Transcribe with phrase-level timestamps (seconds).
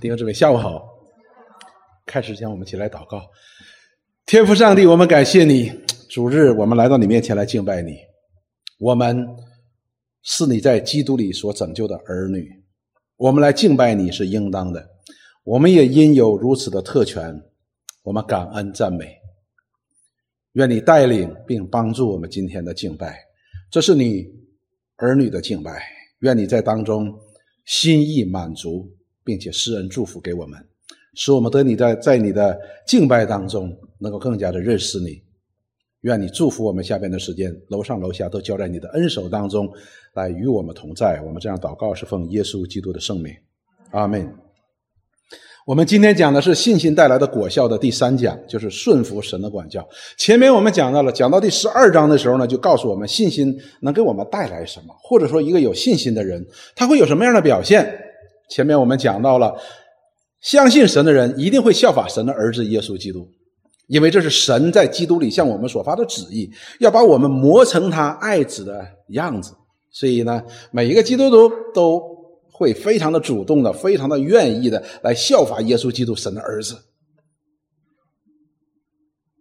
[0.00, 0.82] 弟兄姊妹，下午好。
[2.06, 3.20] 开始前，我们一起来祷告。
[4.24, 5.70] 天父上帝，我们感谢你，
[6.08, 7.96] 主日我们来到你面前来敬拜你。
[8.78, 9.28] 我们
[10.22, 12.50] 是你在基督里所拯救的儿女，
[13.16, 14.88] 我们来敬拜你是应当的。
[15.44, 17.38] 我们也因有如此的特权，
[18.02, 19.14] 我们感恩赞美。
[20.52, 23.18] 愿你带领并帮助我们今天的敬拜，
[23.70, 24.24] 这是你
[24.96, 25.82] 儿女的敬拜。
[26.20, 27.14] 愿你在当中
[27.66, 28.90] 心意满足。
[29.30, 30.58] 并且施恩祝福给我们，
[31.14, 35.22] 使我们得你在在你的敬拜当中能够更加的认识你。
[36.00, 39.70] 愿你祝福我们下边的时间，楼上楼下都交在你的恩手当中，
[40.14, 41.22] 来与我们同在。
[41.24, 43.32] 我们这样祷告是奉耶稣基督的圣名，
[43.92, 44.34] 阿门。
[45.64, 49.88] 我们今天讲的是信心带来的果效的第三讲，就是顺服神的管教。
[50.18, 56.44] 前面我们讲到了，讲到第十二章的时候呢，就告诉我们信心能给我们带来什么，或者说一个有信心的人
[56.74, 58.09] 他会有什么样的表现。
[58.50, 59.56] 前面我们讲到了，
[60.40, 63.26] 相信神的人一定会效法神的儿子耶稣基督，
[63.86, 69.54] 因为这是神在基督里向我们所发的旨意，要把我们磨成他爱子的样子。
[69.92, 72.02] 所以呢，每一个基督徒都
[72.52, 76.76] 会非常的主动的、非常的愿意的来效法耶稣基督神的儿子。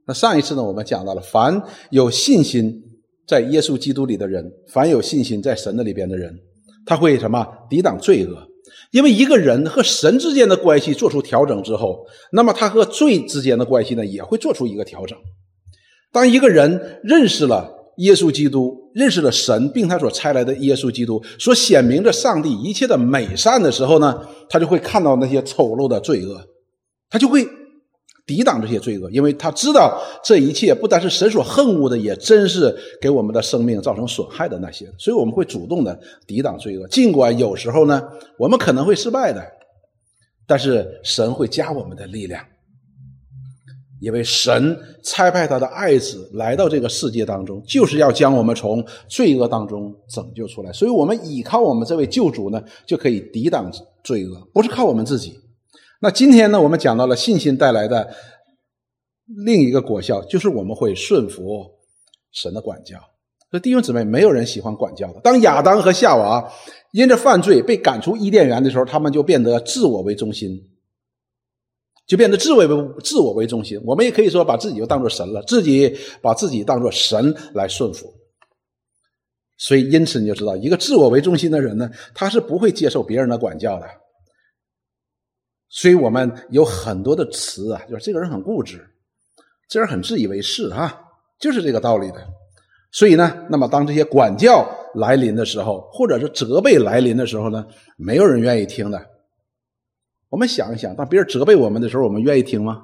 [0.06, 2.84] 那上一次呢，我们讲到了，凡有信心
[3.28, 6.36] 在耶稣基督里的人，凡有信心在神的里边的人，
[6.86, 8.48] 他会什么抵挡罪恶。
[8.92, 15.18] 因为一个人和神之间的关系做出调整之后，那么他和罪之间的关系呢也会做出一个调整。
[16.12, 26.42] 当一个人认识了耶稣基督，认识了神，并他所差来的耶稣基督所显明着上帝一切的美善的时候呢，他就会看到那些丑陋的罪恶，
[27.09, 27.48] 他就会。
[28.30, 36.88] 抵挡这些罪恶，因为他知道这一切不单是神所恨恶的，也真是给我们的生命造成损害的那些，所以我们会主动的抵挡罪恶。
[36.89, 38.07] 尽管有时候呢，
[38.38, 39.44] 我们可能会失败的，
[40.45, 42.45] 但是神会加我们的力量，
[44.00, 50.72] 因为神差派他的爱子来到这个世界当中，就是要将我们从罪恶当中拯救出来。
[50.72, 53.72] 所以，我们依靠我们这位救主呢，就可以抵挡
[54.03, 55.34] 罪恶，不是靠我们自己。
[56.02, 58.10] 那今天呢，我们讲到了信心带来的
[59.26, 61.70] 另一个果效，就是我们会顺服
[62.32, 62.98] 神的管教。
[63.52, 65.20] 所以弟兄姊妹，没有人喜欢管教的。
[65.22, 66.52] 当亚当和夏娃
[66.92, 70.70] 因着犯罪被赶出伊甸园的时候，他们就变得自我为中心，
[72.08, 72.66] 就变得自为
[73.04, 73.81] 自我为中心。
[73.84, 78.14] 我们也可以说把自己就当做神了，自己把自己当做神来顺服。
[79.58, 83.86] 所以，因此你就知道，一个自我为中心的人呢，他是不会接受别人的管教的。
[85.69, 88.84] 所以我们有很多的词啊，就是这个人很固执，
[89.69, 91.00] 这人很自以为是啊，
[91.40, 92.28] 就是这个道理的。
[92.91, 97.66] 所以呢，那么当这些管教来临的时候，或者是责备来临的时候呢，
[97.97, 99.00] 没有人愿意听的。
[100.30, 102.81] 我们想一想，当别人责备我们的时候，我们愿意听吗？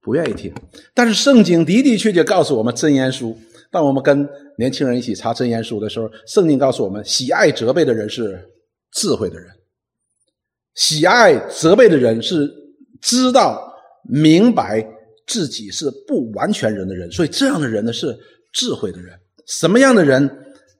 [0.00, 0.52] 不愿意听。
[0.92, 3.38] 但是圣经的的确确告诉我们，真言书。
[3.70, 4.28] 当我们跟
[4.58, 8.50] 年轻人一起查真言书的时候，圣经告诉我们，喜爱责备的人是
[8.92, 9.48] 智慧的人。
[10.74, 12.50] 喜爱责备的人是
[13.00, 14.86] 知道明白
[15.26, 18.16] 自己是不完全人的人，所以这样的人呢是
[18.52, 19.14] 智慧的人。
[19.46, 20.28] 什么样的人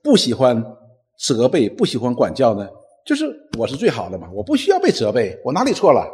[0.03, 0.63] 不喜欢
[1.17, 2.67] 责备、不喜欢管教呢？
[3.05, 3.25] 就是
[3.57, 6.07] 我是最好的嘛，我不需要被责备，我哪里错了？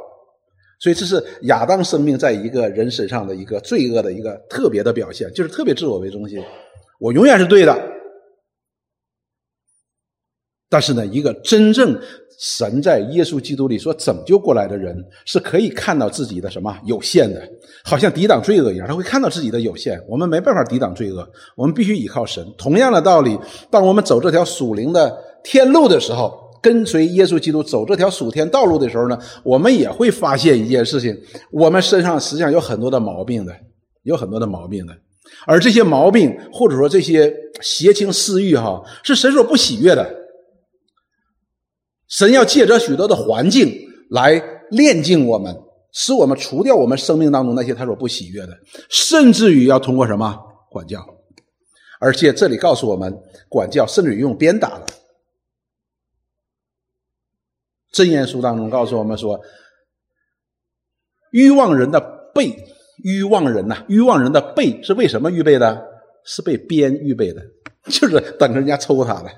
[0.80, 6.44] 所以这是亚当生命在一个人身上的一个罪恶的一个特别的表现，就是特别自我为中心，
[7.00, 7.91] 我永远是对的。
[10.71, 11.95] 但是呢，一个真正。
[12.43, 17.39] 神在耶稣基督里所拯救过来的人，是可以看到自己的什么有限的，
[17.83, 20.01] 好像抵挡罪恶一样，他会看到自己的有限。
[20.09, 21.23] 我们没办法抵挡罪恶，
[21.55, 22.43] 我们必须依靠神。
[22.57, 23.37] 同样的道理，
[23.69, 31.15] 当我们走这条属灵的天路的时候，跟随耶稣基督走这条属天道路的时候呢，我们也会发现一件事情：
[31.51, 33.53] 我们身上实际上有很多的毛病的，
[34.01, 34.93] 有很多的毛病的。
[35.45, 40.20] 而这些毛病，或者说这些邪情私欲，哈，是神所不喜悦的。
[42.12, 43.74] 神要借着许多的环境
[44.10, 44.34] 来
[44.69, 45.56] 炼净我们，
[45.94, 48.58] 使我们除掉我们生命当中那些他所不喜悦的，
[48.90, 50.38] 甚至于要通过什么
[50.69, 51.04] 管教？
[52.00, 53.18] 而且这里告诉我们，
[53.48, 54.86] 管教甚至于用鞭打的。
[57.92, 59.40] 真言书当中告诉我们说，
[61.31, 62.00] 欲望人的
[62.34, 62.56] 背，
[63.04, 65.90] 欲望人呐，欲望人的背是为什么预备的？
[66.24, 67.42] 是被鞭预备的，
[67.86, 69.31] 就是等着人家抽他的，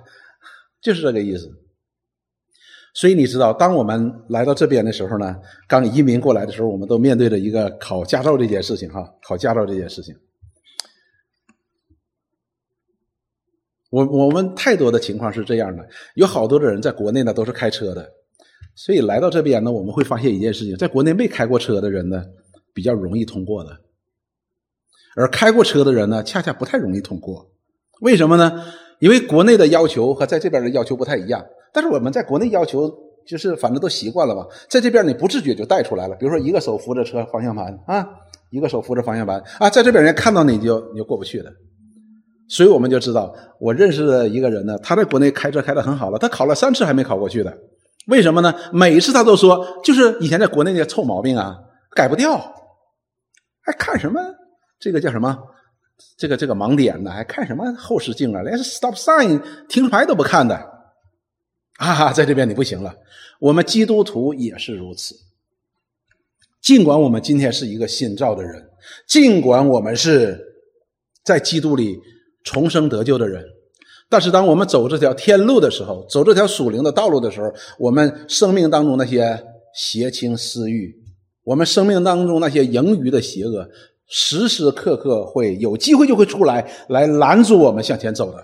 [0.82, 1.50] 就是这个意思。
[2.94, 5.36] 所以你知道，当我们来到这边的时候呢，
[5.68, 10.16] 刚移民过来的时候，我们都面对着一个考驾照这件事情，哈，考驾照这件事情。
[13.90, 15.84] 我我们太多的情况是这样的，
[16.16, 18.08] 有好多的人在国内呢都是开车的，
[18.76, 22.24] 所以来到这边呢，我们会发现一件事情：在国内没开过车的人呢，
[22.76, 23.72] 比较容易通过的；
[25.16, 27.52] 而开过车的人呢，恰恰不太容易通过。
[28.02, 28.64] 为什么呢？
[29.00, 31.44] 因为国内的要求和在这边的要求不太一样。
[31.74, 32.90] 但是我们在国内要求
[33.26, 36.16] 就是反正都习惯了吧，在这边你不自觉就带出来了。
[36.16, 38.08] 比如说一个手扶着车方向盘啊，
[38.52, 41.52] 一个手扶着方向盘啊，在这边人看到你就你就过不去的。
[42.50, 47.52] 所以我们就知道，我认识的一个人呢，他在国内开车开的很好了，他考了三次还没考过去的。
[48.08, 48.54] 为什么呢？
[48.74, 51.58] 每次他都说，就是以前在国内那些臭毛病啊，
[51.96, 52.38] 改不掉，
[53.66, 54.20] 还看什么
[54.80, 55.36] 这个叫什么？
[56.18, 57.12] 这个这个盲点呢？
[57.12, 58.42] 还看什么后视镜啊？
[58.42, 60.60] 连 stop sign 停牌都不看的
[61.84, 62.14] 啊！
[62.14, 62.96] 在这边你不行了。
[63.40, 65.16] 我们基督徒也是如此。
[66.62, 68.70] 尽管我们今天是一个新造的人，
[69.08, 70.40] 尽管我们是
[71.24, 72.00] 在基督里
[72.44, 73.44] 重生得救的人。
[74.10, 79.44] 但是，当我们走这条天路的时候，走这条属灵的道路的时候，我们生命当中那些
[79.74, 80.96] 邪情私欲，
[81.44, 83.68] 我们生命当中那些盈余的邪恶，
[84.08, 88.38] 时时刻刻会有机会就会出来，来拦住我们向前走的。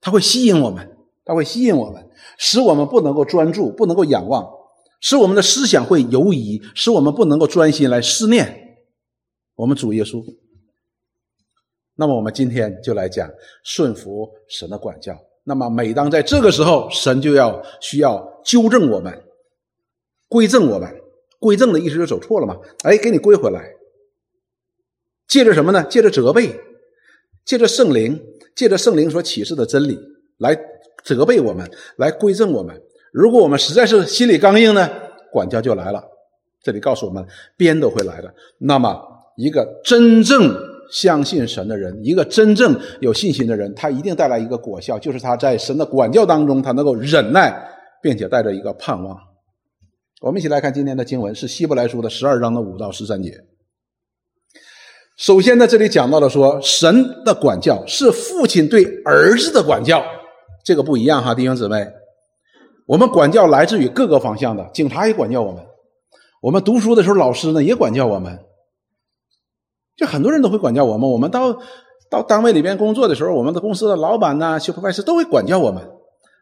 [0.00, 2.07] 它会吸引我们，它会吸引我们，
[2.38, 4.48] 使我们不能够专注，不能够仰望，
[5.02, 8.78] 使我们的思想会游移，使我们不能够专心来思念
[9.56, 10.24] 我们主耶稣。
[11.96, 13.28] 那么我们今天就来讲
[13.64, 15.18] 顺服神的管教。
[15.44, 19.22] 那么每当在这个时候，神就要需要纠正我们、
[20.28, 20.88] 归正我们。
[21.40, 22.58] 归正的意思就走错了嘛？
[22.82, 23.72] 哎，给你归回来。
[25.28, 25.84] 借着什么呢？
[25.84, 26.52] 借着责备，
[27.44, 28.20] 借着圣灵，
[28.56, 29.96] 借着圣灵所启示的真理
[30.38, 30.58] 来
[31.02, 32.80] 责备我们，来归正我们。
[33.12, 34.88] 如果我们实在是心里刚硬呢，
[35.32, 36.02] 管教就来了。
[36.62, 37.24] 这里告诉我们，
[37.56, 38.32] 鞭都会来的。
[38.58, 39.00] 那么
[39.36, 40.54] 一个真正。
[40.90, 47.54] 相信神的人，一个真正有信心的人，他一定带来一个果效，就是他在神的管教当中，他能够忍耐，
[48.02, 49.14] 并且带着一个盼望。
[50.22, 53.38] 我们一起来看今天的经文，是希伯来书的十二章的五到十三节。
[55.18, 60.02] 首先呢，这里讲到了说，神的管教是父亲对儿子的管教，
[60.68, 61.88] 这个不一样哈，弟兄姊妹。
[62.86, 65.64] 我们管教来自于各个方向的，警察也管教我们，
[66.42, 68.38] 我们读书的时候，老师呢也管教我们。
[69.96, 71.58] 就很多人都会管教我们，我们到
[72.10, 75.82] 到单位里边工作的时候，我们的公司的老板呐、修 r 师都会管教我们。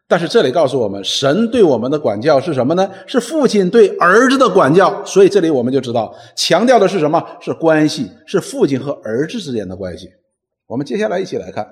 [0.09, 2.91] 但是这里告诉我们，神对我们的管教是什么呢？
[3.05, 5.05] 是父亲对儿子的管教。
[5.05, 7.25] 所以这里我们就知道，强调的是什么？
[7.39, 10.09] 是关系，是父亲和儿子之间的关系。
[10.65, 11.65] 我们接下来一起来看，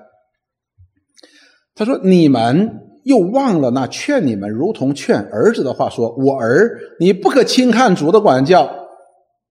[1.76, 8.68] 他说：“你们又忘了那劝你们如同劝儿子的话，说我儿，你不可轻看主的管教。”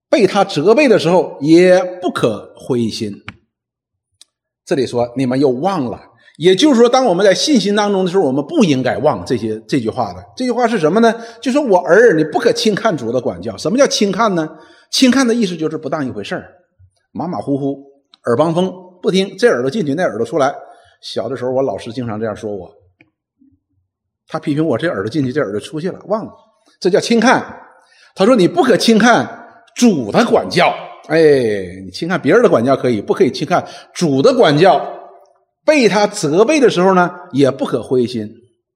[0.08, 3.12] 被他责备的时候，也不可灰心。
[4.64, 6.00] 这里说你们又忘了，
[6.38, 10.24] 也就是说，当我们在信心当中的时候，我们不应该忘这些这句话的。
[10.36, 11.12] 这句话是什么呢？
[11.40, 13.56] 就说我儿，你不可轻看主的管教。
[13.56, 14.48] 什么叫轻看呢？
[14.90, 16.40] 轻看的意思就是不当一回事，
[17.12, 17.82] 马马虎虎，
[18.26, 20.54] 耳旁风，不听，这耳朵进去，那耳朵出来。
[21.00, 22.72] 小的时候，我老师经常这样说我，
[24.28, 26.32] 他批评我这耳朵进去，这耳朵出去了，忘了，
[26.80, 27.44] 这叫轻看。
[28.14, 29.44] 他说你不可轻看。
[29.76, 30.74] 主的管教，
[31.06, 31.20] 哎，
[31.84, 33.62] 你轻看别人的管教可以，不可以轻看
[33.92, 34.82] 主的管教。
[35.66, 38.26] 被他责备的时候呢，也不可灰心。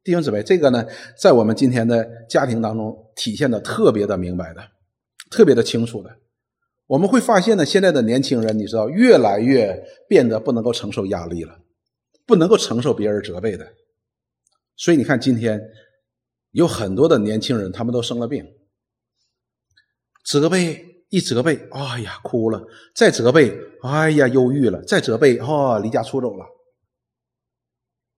[0.05, 0.85] 弟兄姊妹，这个呢，
[1.19, 4.61] 在我们今天的家庭当中体现的特别的明白的，
[5.31, 6.11] 特别的清楚的。
[6.87, 9.75] 我们会发现呢，现在的年轻人，你知道，越来越
[10.07, 11.55] 变得不能够承受压力了，
[12.31, 13.67] 不能够承受别人责备的。
[14.77, 15.61] 所以你看，今天
[16.53, 18.47] 有很多的年轻人，他们都生了病，
[20.25, 20.87] 责备。
[21.13, 22.61] 一责备，哎呀，哭了；
[22.95, 26.47] 再责备，哎呀，忧郁了；再责备，哦，离家出走了。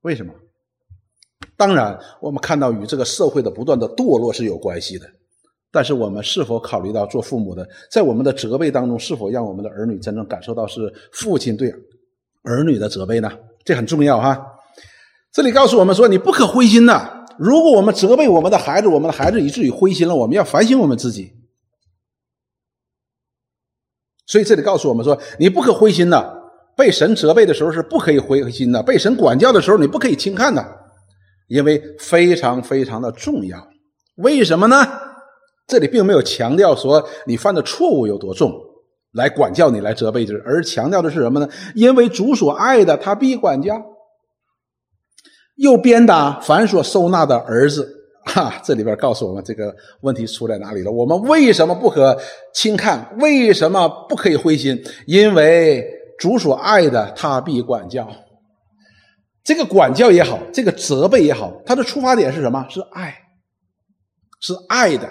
[0.02, 0.34] 为什么？
[1.56, 5.10] 当然，我们看到与这个社会的不断的堕落是有关系的。
[5.70, 11.74] 但是，我们是否考虑到做父母的，在我们的责备当中，是否让我们的儿女真正感受到是父亲对
[12.42, 13.32] 儿女的责备呢？
[13.64, 14.46] 这很重要哈。
[15.32, 17.24] 这里告诉我们说，你不可灰心呐。
[17.38, 21.32] 如果我们责备我们的孩子，我们的孩子以至于灰心了，我们要反省我们自己。
[24.26, 26.38] 所以这里告诉我们说，你不可灰心呐。
[26.74, 30.64] 被神责备的时候是不可以灰心的，被神管教的时候你不可以轻看的，
[31.48, 33.68] 因为非常非常的重要。
[34.16, 34.86] 为什么呢？
[35.66, 38.52] 这里并没有强调说你犯的错误有多重
[39.12, 41.48] 来管教你来责备之，而强调的是什么呢？
[41.74, 43.82] 因为主所爱的，他必管教，
[45.56, 47.98] 又鞭打凡所收纳的儿子。
[48.24, 50.92] 哈，这里边告诉我们这个问题出在哪里了？
[50.92, 52.16] 我们为什么不可
[52.54, 53.16] 轻看？
[53.18, 54.80] 为什么不可以灰心？
[55.06, 55.84] 因为
[56.18, 58.08] 主所爱的，他必管教。
[59.42, 62.64] 这个管教也好，这个责备也好，它的出发点是什么？
[62.70, 63.12] 是爱。
[64.40, 65.08] 是爱的。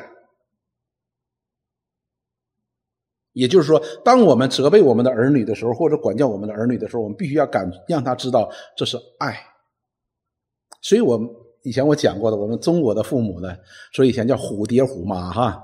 [3.34, 9.38] 也就是说，当我们责备我们的儿女的时候，或者管教我们的儿女的时候，我们必须要感让他知道这是爱。
[10.82, 11.20] 所以，我
[11.64, 13.56] 以前我讲过的，我们中国的父母呢，
[13.94, 15.64] 说以前叫虎爹虎妈哈。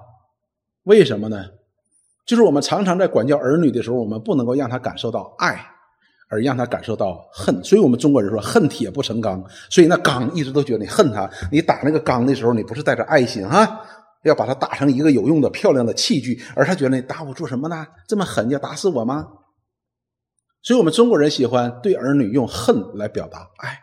[0.83, 1.45] 为什么呢？
[2.25, 5.59] 就是我们常常在管教儿女的时候，我们不能够让他感受到爱，
[6.29, 7.63] 而让他感受到恨。
[7.63, 11.29] 所以我们中国人说“恨铁不成钢”，所以那钢一直都觉得你恨他。
[11.51, 13.81] 你打那个钢的时候，你不是带着爱心哈。
[14.23, 17.85] 要把它打成一个有用的、漂亮的器具，而他觉得你打我做什么呢？
[18.07, 19.27] 这么狠，要打死我吗？
[20.63, 23.79] 所以，我们中国人喜欢对儿女用恨来表达爱，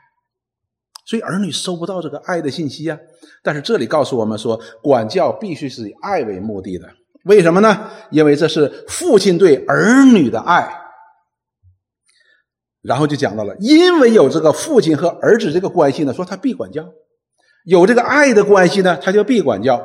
[1.07, 2.99] 所以儿女收不到这个爱的信息啊。
[3.43, 6.87] 但是这里告诉我们说，管教必须是以爱为目的的。
[7.25, 7.91] 为什么呢？
[8.11, 10.81] 因为这是父亲对儿女的爱。
[12.83, 16.83] 然后就讲到了，因为有这个父亲和儿子这个关系呢，说他必管教；
[17.65, 19.83] 有这个爱的关系呢，他就必管教。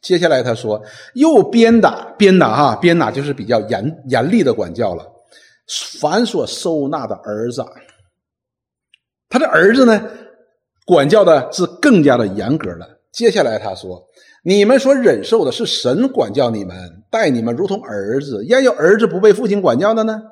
[0.00, 0.80] 接下来他说
[1.14, 5.04] ：“又鞭打，鞭打哈，鞭打就是比较严严厉的管教了。
[6.00, 7.64] 凡所收纳的儿子，
[9.28, 10.02] 他的儿子呢，
[10.86, 12.88] 管教的是更加的严格了。
[13.12, 14.02] 接下来他说：
[14.44, 16.76] 你们所忍受的是神管教你们，
[17.10, 18.44] 待你们如同儿子。
[18.46, 20.22] 焉有儿子不被父亲管教的呢？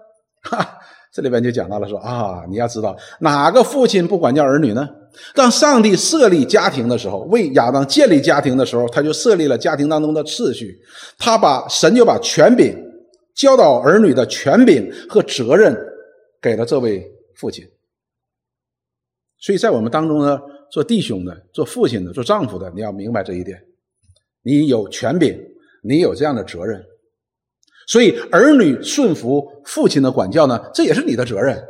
[0.43, 0.79] 哈，
[1.13, 4.89] 这里边就讲到了说啊，你要知道哪个父亲不管教儿女呢？”
[5.35, 10.79] 当上帝设立家庭的时候，为亚当建立家庭的时候，他就设立了家庭当中的次序。
[11.19, 12.77] 他把神就把权柄
[13.35, 15.77] 教导儿女的权柄和责任
[16.41, 17.67] 给了这位父亲。
[19.39, 23.63] 所以在我们当中呢，做弟兄的、做父亲的、做丈夫的，你要明白这一点：
[24.43, 25.39] 你有权柄，
[25.83, 26.83] 你有这样的责任。
[27.87, 31.63] 所以儿女顺服父亲的管教呢，这也是你的责任，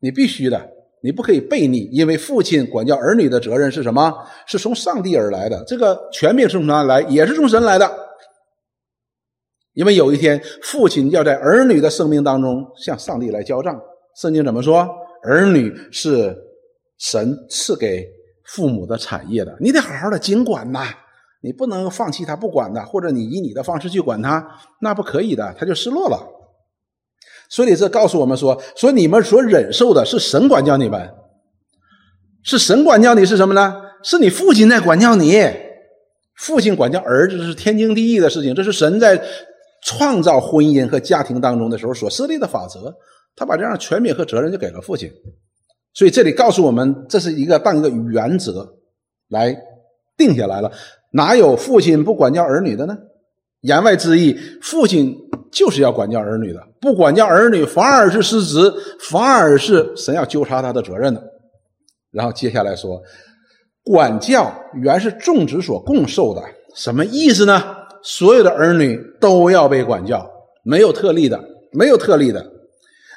[0.00, 0.75] 你必须的。
[1.06, 4.12] 你不可以背逆，因为父亲管教儿女的责任是什么？
[4.44, 5.62] 是从上帝而来的。
[5.64, 7.00] 这个权柄是从哪来？
[7.02, 7.88] 也是从神来的。
[9.74, 13.80] 因为有一天，父亲要在儿女的生命当中向上帝来交账。
[14.20, 14.84] 圣经怎么说？
[15.22, 16.36] 儿女是
[16.98, 18.04] 神赐给
[18.46, 20.88] 父母的产业的，你得好好的经管呐，
[21.40, 24.44] 你不能放弃他不管的，或者你以你的方式去管他，
[24.80, 26.18] 那不可以的，他就失落了。
[27.48, 31.08] 所以这告诉我们说：说你们所忍受的是神管教你们，
[32.42, 33.82] 是神管教你是什么呢？
[34.02, 35.40] 是你父亲在管教你。
[36.36, 39.20] 父亲管教儿子是天经地义的事情，这是神在
[39.82, 42.94] 创造婚姻和家庭当中的时候所设立的法则。
[43.34, 45.10] 他把这样的权柄和责任就给了父亲。
[45.94, 48.68] 所以这里告诉我们，这是一个当一个原则
[49.28, 49.56] 来
[50.16, 50.70] 定下来了。
[51.12, 52.96] 哪有父亲不管教儿女的呢？
[53.62, 55.16] 言外之意，父亲。
[55.56, 58.70] 就是要管教儿女的，不管教儿女反而是失职，
[59.08, 61.22] 反而是神要纠察他的责任的。
[62.10, 63.00] 然后接下来说，
[63.82, 66.42] 管教原是众子所共受的，
[66.74, 67.74] 什么意思呢？
[68.02, 70.30] 所有的儿女都要被管教，
[70.62, 72.44] 没有特例的，没有特例的。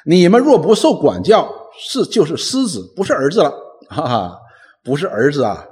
[0.06, 1.46] 你们若不受管教，
[1.78, 3.52] 是就是失子，不是儿子了，
[3.90, 4.38] 哈哈，
[4.82, 5.66] 不是儿子啊。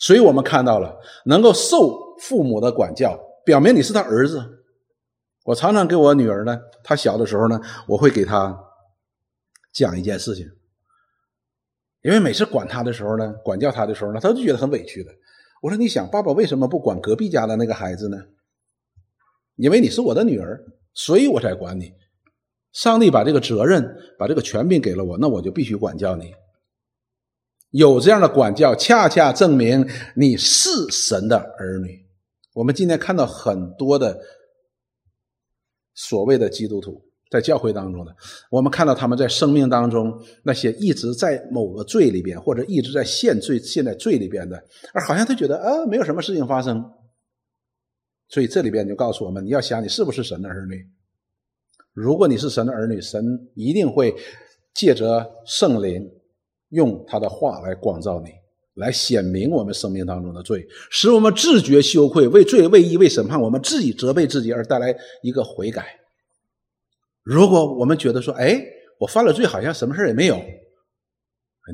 [0.00, 0.92] 所以我们看到了，
[1.26, 4.42] 能够受父母的管教，表明你是他儿子。
[5.46, 8.58] 我常常给我女儿呢，她小的时候呢，我会给她
[9.72, 10.44] 讲一件事情，
[12.02, 15.12] 因为每次管她的时候呢，管教她的时候呢，她都觉得很委屈的。
[15.62, 18.18] 我说：“你想，爸爸为什么不管隔壁家的那个孩子呢？
[19.54, 20.60] 因为你是我的女儿，
[20.92, 21.92] 所以我才管你。
[22.72, 26.34] 上帝把这个责任、把这个权柄给了我，那我就必须管教你。
[27.70, 32.04] 有这样的管教，恰恰证明你是神的儿女。
[32.52, 34.20] 我们今天看到很多的。”
[35.96, 38.14] 所谓的基督徒在教会当中的，
[38.50, 44.56] 我们看到他们在生命当中那些一直在某个罪里边，或者一直在陷罪、陷在罪里边的，
[44.94, 46.84] 而好像他觉得啊，没有什么事情发生。
[48.28, 50.86] 所以这里边就告诉我们，你要想你是不是神的儿女。
[51.92, 53.24] 如果你是神的儿女，神
[53.54, 54.14] 一定会
[54.74, 56.08] 借着圣灵
[56.68, 58.30] 用他的话来光照你。
[58.76, 65.98] 来显明我们生命当中的罪，使我们自觉羞愧，为罪、为义、为审判，我们自己责备自己，而带来一个悔改。
[67.22, 68.62] 如果我们觉得说，哎，
[68.98, 70.38] 我犯了罪，好像什么事也没有，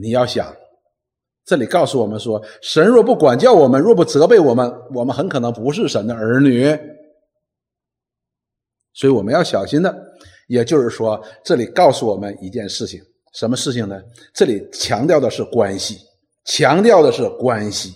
[0.01, 0.55] 你要想，
[1.45, 6.65] 这里告诉我们说，神若不管教我们，若不责备我们，我们很可能不是神的儿女。
[8.95, 10.13] 所以我们要小心的。
[10.49, 13.01] 也就是说，这里告诉我们一件事情，
[13.33, 14.03] 什么事情呢？
[14.35, 15.99] 这里强调的是关系。
[16.45, 17.95] 强调的是关系。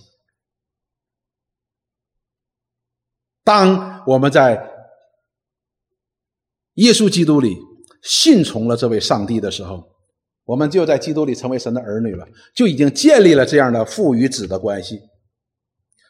[3.44, 4.70] 当我们在
[6.74, 7.56] 耶稣基督里
[8.02, 9.82] 信从了这位上帝的时候，
[10.44, 15.00] 我们就在基督里成为神的儿女了，就已经建立了这样的父与子的关系。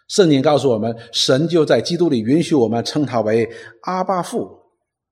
[0.08, 3.50] 圣经告诉我们，神就在基督里允许我们称他为
[3.82, 4.56] 阿巴父，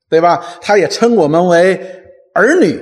[0.09, 0.37] 对吧？
[0.61, 1.75] 他也称我们为
[2.35, 2.81] 儿女，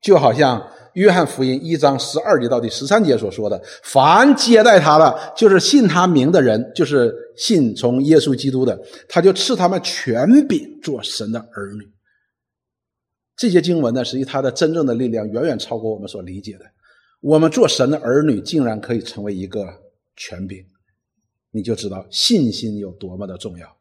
[0.00, 11.90] 就好像约翰福音一章十二节到第十三节所说的：“凡接待他的，就是信他名的人，就是信从耶稣基督的，他就赐他们权柄做神的儿女。”
[13.36, 16.64] 这些经文呢，实际它的真正的力量远远超过我们所理解的。
[17.20, 19.66] 我们做神的儿女，竟然可以成为一个。
[20.16, 20.62] 权柄，
[21.50, 23.78] 你就知道信心有多么的重要。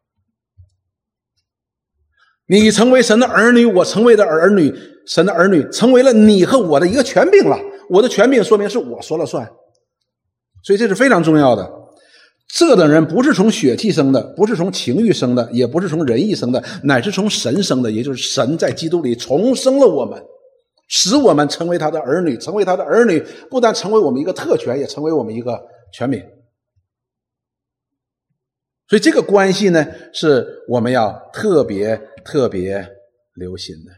[2.46, 4.74] 你成为神的儿女，我成为的儿女，
[5.10, 7.60] 神的儿女成为了你和我的一个权柄了。
[7.89, 9.46] 我的权柄说明是我说了算，
[10.63, 11.70] 所以这是非常重要的。
[12.48, 17.92] 这等人不是从血气生的，不是从情欲生的，也不是从人意生的，乃是从神生的。
[17.92, 20.24] 也就是神在基督里重生了我们，
[20.88, 22.38] 使我们成为他的儿女。
[22.38, 25.60] 成为他的儿女，不但成为我们一个特权，也成为我们一个。
[25.92, 26.24] 全民，
[28.88, 32.88] 所以这个关系呢，是我们要特别特别
[33.34, 33.92] 留心的。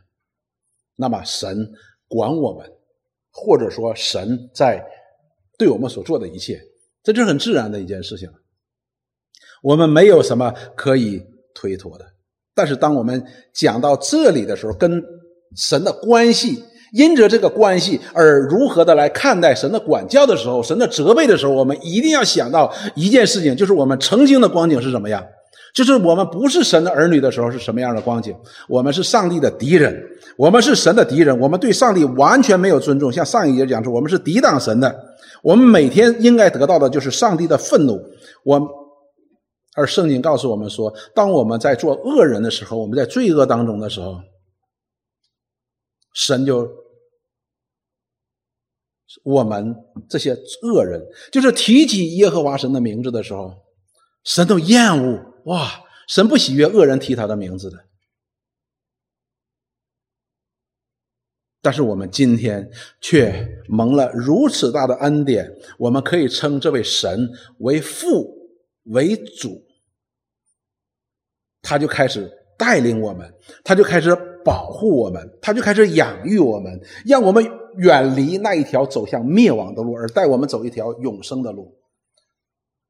[0.96, 1.72] 那么，神
[2.08, 2.66] 管我们，
[3.32, 4.84] 或者说神在
[5.58, 6.62] 对我们所做的一切，
[7.04, 8.30] 这是很自然的一件事情，
[9.64, 11.22] 我们没有什么可以
[11.54, 12.06] 推脱的。
[12.54, 15.04] 但是，当我们讲到这里的时候，跟
[15.56, 16.64] 神的关系。
[16.94, 25.26] 因着这个关系而如何的来看待神的管教的时候，神的责备的时候，我们一定要想到一件事情，就是我们曾经的光景是什么样？
[25.74, 28.36] 就是我们不是神的儿女的时候是什么样的光景？
[28.68, 29.98] 我们是上帝的敌人，
[30.42, 33.14] 我们是神的敌人，我们对上帝完全没有尊重。
[33.14, 38.02] 像上一节讲说，我们是抵挡神的，我们每天应该得到的就是上帝的愤怒。
[38.44, 38.60] 我
[39.76, 44.18] 而圣经告诉我们说，当我们在做恶人的时候，我们在罪恶当中的时候，
[46.16, 46.68] 神就。
[49.24, 49.76] 我们
[50.10, 50.32] 这些
[50.64, 53.54] 恶人，就是提起耶和华神的名字的时候，
[54.24, 55.20] 神都厌恶。
[55.46, 55.70] 哇，
[56.08, 57.78] 神不喜悦恶人提他的名字的。
[61.62, 62.70] 但是我们今天
[63.00, 68.30] 却蒙了如此大的恩典，我们可以称这位神为父
[68.86, 69.62] 为主，
[71.62, 73.32] 他就开始带领我们，
[73.64, 77.46] 他就开始保护我们，他就开始养育我们，让我们。
[77.78, 81.74] 远离那一条走向灭亡的路，而带我们走一条永生的路。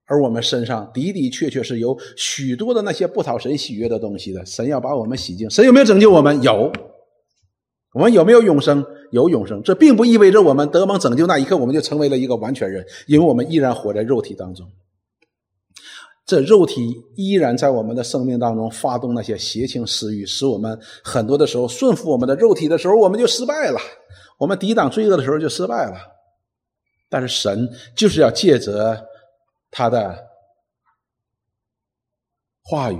[0.05, 4.43] 而我们身上的的确确是有许多的那些不讨神喜悦的东西的。
[4.43, 6.41] 神要把我们洗净，神有没有拯救我们？
[6.41, 6.73] 有。
[7.93, 8.85] 我们有没有永生？
[9.11, 9.61] 有永生。
[9.63, 14.65] 这并不意味着我们得蒙拯救那一刻我们就成为了一个完全人，因为我们依然活在肉体当中。
[16.25, 23.79] 这肉体依然在我们的生命当中发动那些邪情私欲，使我们很多的时候顺服我们的肉体的时候，我们就失败了。
[24.37, 25.97] 我们抵挡罪恶的时候就失败了，
[27.09, 29.05] 但是神就是要借着
[29.69, 30.17] 他的
[32.63, 32.99] 话语，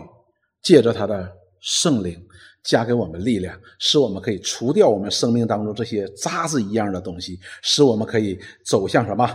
[0.62, 2.21] 借着他的圣灵
[2.63, 9.26] 加给我们力量，使我们可以除掉我们生命当中这些渣子一样的东西，使我们可以走向什么？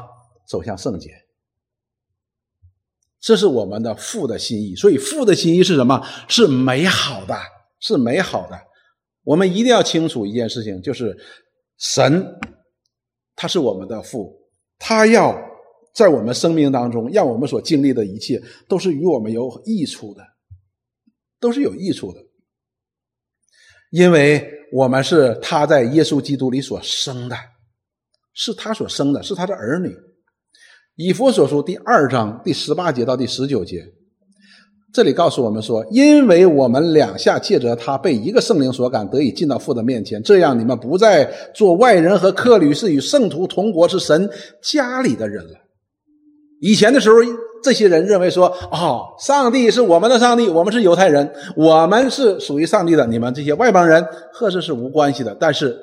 [0.46, 1.10] 走向圣洁。
[3.18, 6.06] 这是我们的父的心意，所以父的心意是什么？
[6.28, 7.34] 是美好的，
[7.80, 8.60] 是美好的。
[9.24, 11.16] 我们一定要清楚一件事情，就是。
[11.78, 12.26] 神，
[13.34, 14.34] 他是我们的父，
[14.78, 15.38] 他要
[15.94, 20.22] 在我们生命当中，让我们所经历的一切都是与我们有益处的，
[21.40, 22.20] 都是有益处的，
[23.90, 27.36] 因为我们是他在耶稣基督里所生的，
[28.34, 29.94] 是他所生的，是他的儿女。
[30.96, 33.86] 以佛所书第二章第十八节到第十九节。
[34.94, 44.30] 这里告诉我们说，因为我们两下借着他被一个圣灵所感，得以进到父的面前，这样你们不再做外人和客旅，是与圣徒同国，是神
[44.62, 45.58] 家里的人了。
[46.62, 47.16] 以前的时候，
[47.62, 55.36] 这些人认为说，哦，上帝是我们的上帝，我们是犹太人，我们是属于上帝的，你们这些外邦人和这是无关系的。
[55.38, 55.76] 但是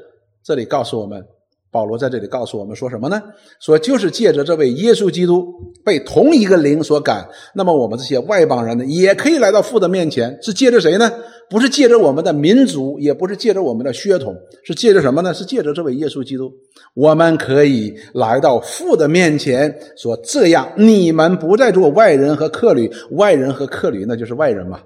[0.44, 1.26] 这里告诉我们。
[1.74, 3.20] 保罗在这里告诉我们说什么呢？
[3.60, 5.44] 说就是借着这位耶稣基督
[5.84, 10.38] 被同一个灵所感，那么我们这些外邦人呢，也可以来到父的面前。
[10.44, 11.12] 是借着谁呢？
[11.50, 15.34] 不是借着我们的民族，也不是借着我们的血统，是借着什么呢？
[15.34, 16.52] 是借着这位耶稣基督，
[16.94, 19.76] 我们可以来到父的面前。
[19.98, 24.80] 说这样，你们不再做外人和客旅，外人和客旅那就是外人嘛，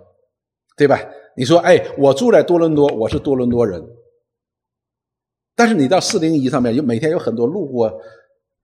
[0.78, 1.00] 对吧？
[1.36, 3.82] 你说，哎，我住在多伦多，我是多伦多人。
[5.58, 7.92] 但是你到四零一上面，有每天有很多路过、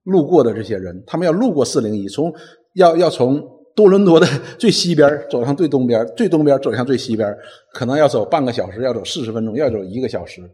[0.04, 2.32] 路过的这些人，他们要路过四零一，从
[2.76, 3.42] 要要从
[3.76, 4.28] 多伦多的
[4.60, 7.36] 最西边走向最东边，最东边走向最西边，
[7.74, 10.48] 可能要走半个小时，要走四十分钟，要走一个小时。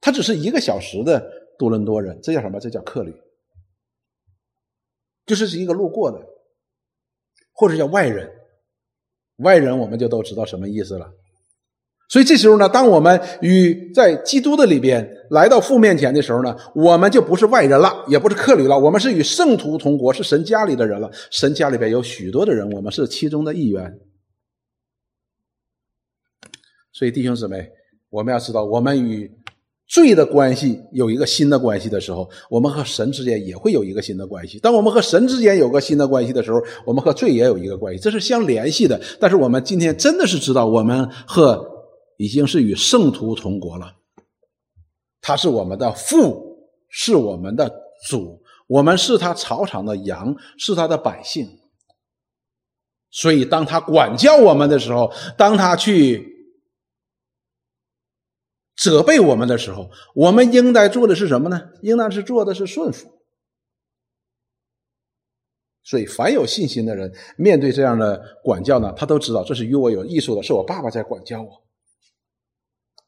[0.00, 1.26] 他只是一个小时的
[1.58, 2.60] 多伦多人，这叫什么？
[2.60, 3.14] 这叫客旅，
[5.24, 6.20] 就是是一个路过的。
[7.52, 8.30] 或者叫外人。
[9.38, 11.10] 外人我们就都知道什么意思了。
[12.08, 21.10] 所以这时候呢，当我们与在基督的里边来到父面前的时候呢，我们就不是外人了，也不是客旅了，我们是与圣徒同国，是神家里的人了。
[21.32, 23.98] 神家里边有许多的人，我们是其中的一员。
[26.92, 27.68] 所以弟兄姊妹，
[28.08, 29.28] 我们要知道，我们与
[29.88, 34.60] 罪的关系有一个新的关系的时候，我们和神之间也会有一个新的关系。
[34.60, 39.00] 当我们和神之间有个新的关系的时候，我们和罪也有一个关系，这是相联系的。
[39.20, 41.75] 但是我们今天真的是知道，我们和
[42.16, 43.96] 已经是与圣徒同国了，
[45.20, 47.70] 他是我们的父，是我们的
[48.08, 51.60] 主，我们是他草场的羊，是他的百姓。
[53.10, 56.34] 所以，当他管教我们的时候，当他去
[58.76, 61.70] 责备我们的时候，我们应该做的是什么呢？
[61.82, 63.10] 应当是做的是顺服。
[65.82, 71.65] 所以，凡有信心的人，面对这样的管教呢，他都知道这是与我有益处的，是我爸爸在管教我。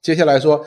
[0.02, 0.64] 接下来说，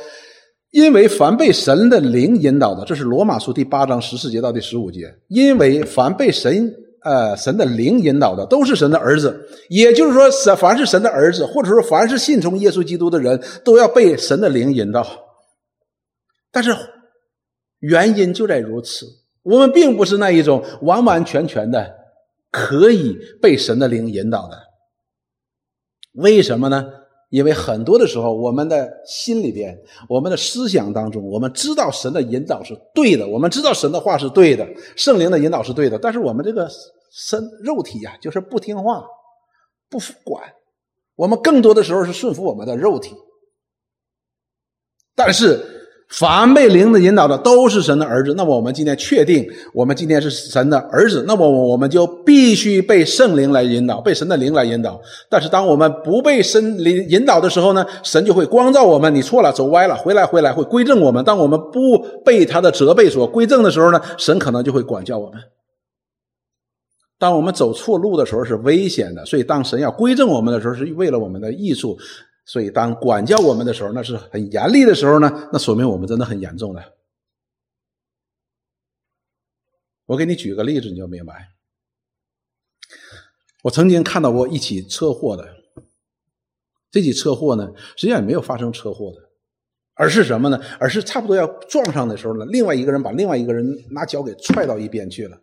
[0.72, 5.13] 因为凡被神的灵引导的，这是罗马书第八章十四节到第十五节。
[5.28, 9.48] 因为凡被神呃神的灵引导的，都是神的儿子。
[9.70, 15.06] 也就是说，神凡是神的儿子，或者说凡是信从耶稣基督的人，都要被神的灵引导。
[16.52, 16.76] 但是
[17.80, 19.06] 原因就在如此，
[19.44, 21.96] 我们并不是那一种完完全全的
[22.52, 24.58] 可以被神的灵引导的。
[26.13, 26.86] 为什么呢？
[27.32, 29.76] 因为很多的时候，我们的心里边、
[30.08, 36.70] 我们的思想当中，我们知道神的引导是对的，我们知道神的话是对的，圣灵的引导是对的，但是我们这个
[37.12, 39.04] 身肉体呀，就是不听话、
[39.89, 40.44] 不服管，
[41.15, 43.15] 我们更多的时候是顺服我们的肉体，
[45.15, 45.80] 但是。
[46.12, 48.34] 凡被灵的引导的都是神的儿子。
[48.36, 55.00] 那么我们今天确定，我们今天是神的儿子，那么我们就必须被圣灵来引导，被神的灵来引导。
[55.30, 61.24] 但是当我们不被神灵引导的时候呢，神就会光照我们，你错了，走歪了，回来，回来，会归正我们。
[61.24, 65.39] 当我们不被他的责备所归正的时候呢，神可能就会管教我们。
[67.17, 71.97] 当我们走错路的时候是危险的，所以当神要归正我们的时候，是为了我们的益处。
[72.52, 76.84] 所以，当管教我们的时候，那是很严厉的时候呢，那说明我们真的很严重的。
[80.06, 81.48] 我给你举个例子，你就明白。
[83.64, 85.48] 我曾经看到过一起车祸的，
[86.92, 89.30] 这起车祸呢，实际上也没有发生车祸的，
[89.94, 90.60] 而是什么呢？
[90.78, 95.40] 而是差不多要撞上的时候呢，另外一个人把另外一个人拿脚给踹到一边去了，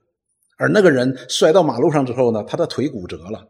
[0.58, 3.48] 而那个人摔到马路上之后呢，他的腿骨折了。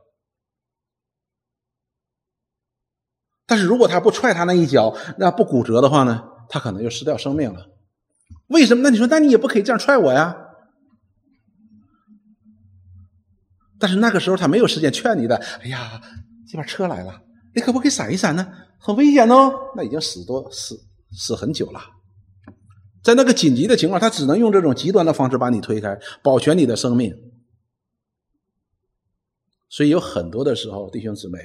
[3.48, 7.66] 但是如果他不踹他那一脚，那不骨折的话呢，他可能就失掉生命了。
[8.48, 8.82] 为什么？
[8.82, 10.37] 那你说，那你也不可以这样踹我呀？
[13.78, 15.37] 但是那个时候他没有时间劝你的。
[15.62, 15.98] 哎呀，
[16.46, 17.22] 这边车来了，
[17.54, 18.46] 你可不可以闪一闪呢？
[18.78, 19.50] 很危险哦。
[19.74, 20.78] 那已经死多死
[21.12, 21.80] 死很久了。
[23.02, 27.14] 在那个紧急的情况，他只能用这种极端的方式把你推开，保全你的生命。
[29.70, 31.38] 所以有很多的时候，弟兄姊妹。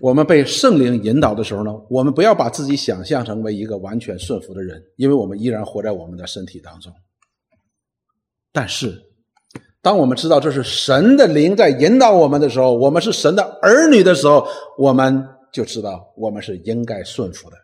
[0.00, 6.92] 我们被圣灵引导的时候呢，我们不要把自己想象成为一个完全顺服的人，因为我们依然活在我们的身体当中。
[8.52, 9.00] 但是，
[9.82, 14.46] 当我们知道这是神的灵在引导我们的时候，我们是神的儿女的时候，
[14.78, 17.56] 我们就知道我们是应该顺服的。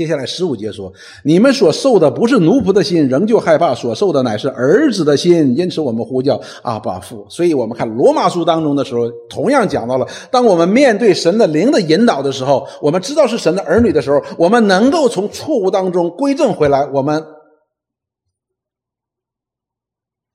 [0.00, 0.90] 接下来十五节说
[1.24, 5.54] ：“你们所受的不是奴仆的心，仍旧害怕；所受的乃是儿子的心。
[5.54, 16.86] 因此，我们呼叫阿爸父。”所以，我们看罗马书当中的时候，同样讲到了：当我们面对神的灵的引导的时候，我们知道是神的儿女的时候，我们能够从错误当中归正回来。
[16.86, 17.22] 我们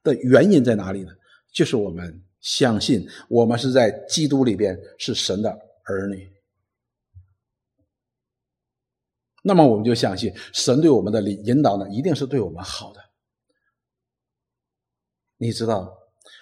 [0.03, 1.09] 的原因在哪里呢？
[1.51, 5.49] 就是我们相信，我们是在基督里边是神的
[5.85, 6.34] 儿女。
[9.47, 12.99] 那么我们就相信神对我们的引引导呢，一定是对我们好的。
[15.37, 15.95] 你知道，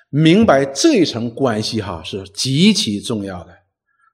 [0.09, 3.53] 明白这一层关系哈是极其重要的。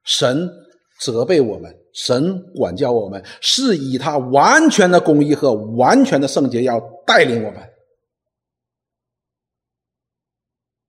[0.04, 0.50] 神
[0.98, 7.60] 责备我们，神管教我们，是以他完全的公义和完全的圣洁要带领我们。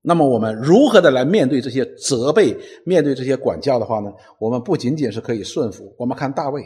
[0.02, 4.12] 那么我们如何的来面对这些责备，面对这些管教的话呢？
[4.40, 5.94] 我们不仅仅是可以顺服。
[6.00, 6.64] 我们看大卫。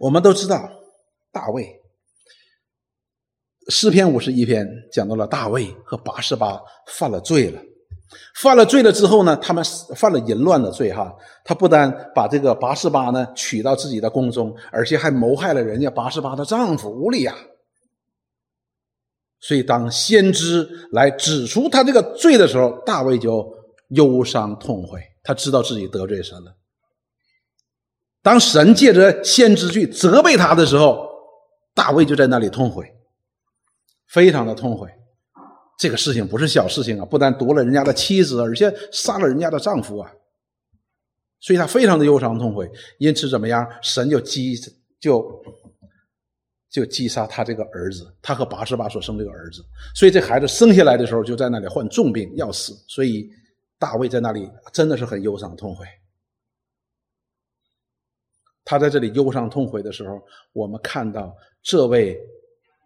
[0.00, 0.66] 我们都知道，
[1.30, 1.78] 大卫
[3.68, 7.60] 诗篇五十一篇讲到了大卫和八十八犯了罪了，
[8.36, 9.62] 犯了罪了之后呢，他们
[9.94, 11.14] 犯了淫乱的罪哈。
[11.44, 17.36] 他不但把这个八十八呢娶到自己的宫中，而且还谋害了人家八十八的丈夫乌利亚。
[19.38, 23.46] 所以当先知来指出他这个罪的时候，大卫就
[23.90, 26.56] 忧伤痛悔，他知道自己得罪神了。
[28.22, 31.08] 当神借着先知去责备他的时候，
[31.74, 32.84] 大卫就在那里痛悔，
[34.08, 34.88] 非常的痛悔。
[35.78, 40.12] 这个事情不是小事情啊，不但夺了人家的妻子，而且杀了人家的丈夫啊。
[41.40, 43.66] 所以他非常的忧伤痛悔，因此怎么样？
[43.80, 44.54] 神就击
[45.00, 45.42] 就
[46.70, 49.64] 就击杀他这个儿子，他和八十八所生这个儿子。
[49.94, 53.26] 所以这孩子生下来的时候就在那里患重病要死，所以
[53.78, 55.86] 大卫在那里真的是很忧伤痛悔。
[58.70, 62.16] 他在这里忧伤痛悔的时候，我们看到这位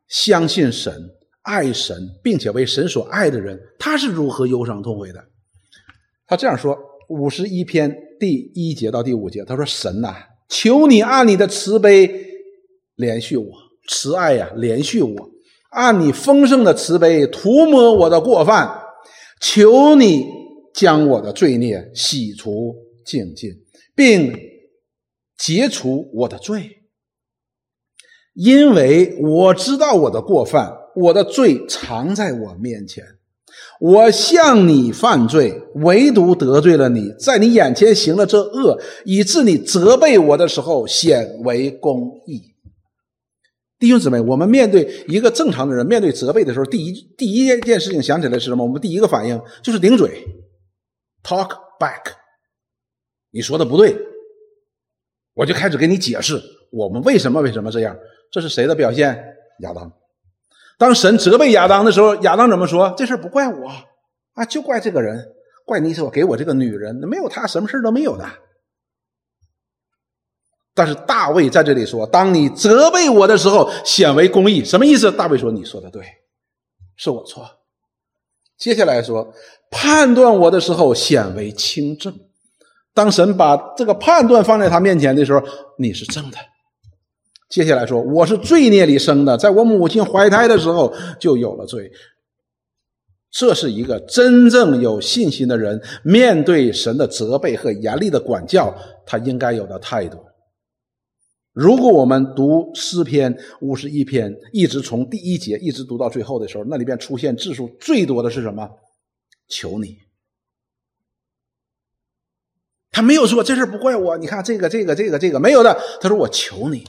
[0.09, 0.90] 相信神、
[1.42, 5.23] 爱神，并且为神所爱的人，他是如何忧伤痛悔的。
[6.27, 6.75] 他这样说：
[7.11, 10.14] 五十一篇第一节到第五节，他说：“神呐，
[10.49, 12.11] 求你按你的慈悲
[12.97, 13.44] 连续我，
[13.87, 15.31] 慈爱呀，连续我，
[15.68, 18.75] 按你丰盛的慈悲涂抹我的过犯，
[19.38, 20.25] 求你
[20.73, 23.51] 将我的罪孽洗除净尽，
[23.94, 24.33] 并。”
[25.38, 26.83] 解除我的罪，
[28.35, 33.05] 因为我知道我的过犯，我的罪藏在我面前。
[33.81, 42.55] 我向你犯罪，唯独得罪了你，在你眼前行了这恶，以致你责备我的时候显为公义。
[43.79, 48.64] 弟兄姊妹，我们面对一个正常的人面对责备的时候，第一第一件事情想起来是什么？
[48.64, 50.25] 我们第一个反应就是顶嘴
[51.23, 52.12] ，talk back。
[53.31, 53.94] 你说的不对。
[55.35, 57.97] 我就开始给你解释我们为什么为什么这样，
[58.31, 59.23] 这是谁的表现？
[59.61, 59.92] 亚当。
[60.79, 62.92] 当神责备亚当的时候，亚当怎么说？
[62.97, 63.68] 这事不怪我
[64.33, 65.25] 啊，就怪这个人，
[65.64, 68.29] 怪你所给我这个女人，没有她什么事都没有的。
[70.75, 75.12] 但是大卫在这里说：“当你责备我的时候，显为公义。”什么意思？
[75.12, 76.05] 大卫说：“你说的对，
[76.97, 77.49] 是我错。”
[78.59, 79.33] 接下来说
[79.70, 82.12] ：“判断我的时候，显为轻正。”
[82.95, 85.45] 当神把这个判断放在他面前的时候，
[85.79, 86.39] 你是正的。
[87.51, 91.91] 接下来说，我是罪孽里生的，在我母亲怀胎的时候就有了罪。
[93.31, 98.73] 这是一个真正有信心的人面对神的责备和严厉的管教，
[99.05, 100.19] 他应该有的态度。
[101.53, 108.69] 如果我们读诗篇五十一篇，一直从第一节一直读到最后的时候，那里边出现字数最多的是什么？
[109.49, 109.97] 求你。
[112.95, 115.77] 他没有说这事不怪我，你看这个这个这个这个没有的。
[116.01, 116.87] 他说：“我求你，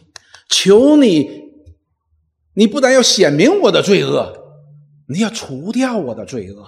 [0.49, 1.27] 求你，
[2.53, 4.31] 你不但要显明我的罪恶，
[5.07, 6.63] 你要除掉我的罪恶。”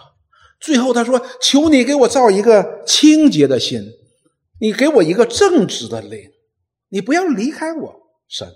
[0.59, 3.79] 最后他说：“求你给我造一个清洁的心，
[4.59, 6.19] 你给我一个正直的灵，
[6.89, 7.95] 你不要离开我，
[8.27, 8.47] 神。”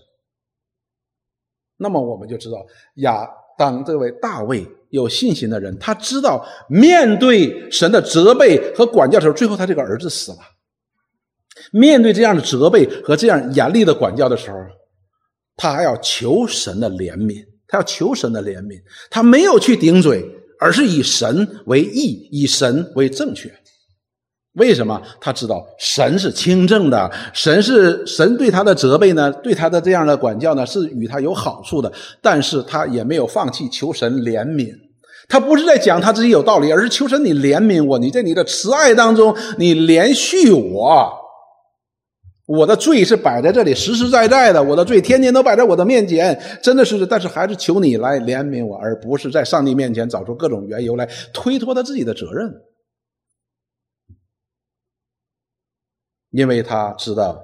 [1.77, 2.57] 那么我们就知道，
[2.95, 10.39] 亚当这位大卫有信心的人，他知道面对神的责备和管教的时候，最后他这个儿子死了。
[11.71, 14.57] 面对这样的责备和这样严厉的管教的时候，
[15.55, 20.25] 他还要求神的怜悯，他要求神的怜悯，他没有去顶嘴，
[20.59, 23.51] 而是以神为义，以神为正确。
[24.55, 25.01] 为什么？
[25.21, 31.89] 他知道神是清正的，神是神对他的责备呢，对他的这样的管教呢，是与他有好处的。
[32.21, 34.73] 但是他也没有放弃求神怜悯，
[35.29, 41.20] 他不是在讲他自己有道理，而是求神你怜悯我，你在你的慈爱当中，你连续我。
[42.51, 44.61] 我的罪是摆在这里，实实在在的。
[44.61, 47.05] 我的罪天天都摆在我的面前，真的是。
[47.05, 52.53] 但是还是求你来怜悯我，而不是在上帝面前找出各种缘由来推脱他自己的责任。
[56.31, 57.41] 因为他知道，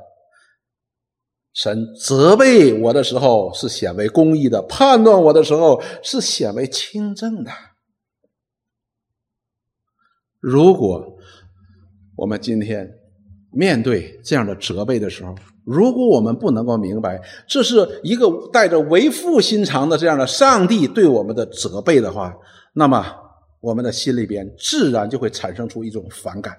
[1.54, 7.52] 神责备我的时候是显为公义的，判断我的时候是显为清正的。
[10.40, 11.18] 如果
[12.18, 12.94] 我们今天，
[13.52, 15.34] 面对这样的责备的时候，
[15.64, 22.34] 如果我们不能够明白这是一个带着为父心肠的这样的上帝对我们的责备的话，
[22.74, 23.06] 那么
[23.62, 26.54] 我们的心里边自然就会产生出一种反感，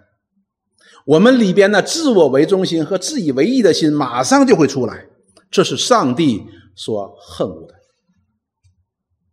[1.06, 5.04] 我们里边的自我为中心和自以为意的心马上就会出来，
[5.50, 6.42] 这是上帝
[6.74, 7.74] 所恨恶的，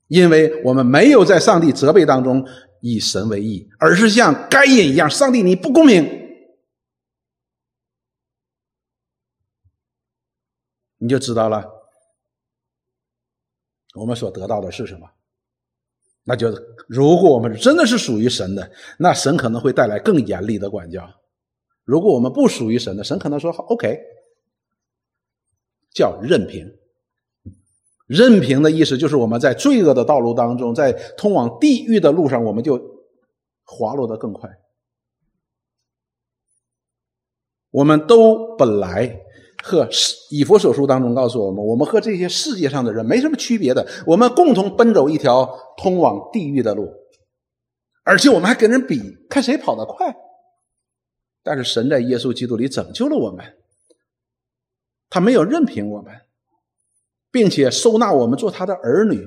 [0.09, 2.45] 因为我们没有在上帝责备当中
[2.81, 6.24] 以神为义，而是像该隐一样，上帝你不公平。
[10.97, 11.65] 你就知道了，
[13.95, 15.09] 我们所得到的是什么？
[16.23, 16.49] 那就，
[16.87, 21.03] 如果我们真的是属于神的，那神可能会带来更严厉的管教；
[21.83, 23.99] 如果我们不属于神的，神可能说 “OK”，
[25.93, 26.65] 叫任凭。
[28.07, 32.79] 任凭的意思就是我们在罪恶的道路当中，在通往地狱的路上，我们就
[33.63, 34.49] 滑落得更快。
[37.71, 39.24] 我们都本来
[39.67, 39.89] 和
[40.29, 46.87] 以佛所书当中告诉我们，我们和这些世界上的人没什么区别的，我们共同奔走一条通往地狱的路，
[48.03, 50.15] 而且我们还跟人比，看谁跑得快。
[51.41, 53.43] 但是神在耶稣基督里拯救了我们，
[55.09, 56.13] 他没有任凭我们，
[57.31, 59.19] 并且收纳我们做他的儿女，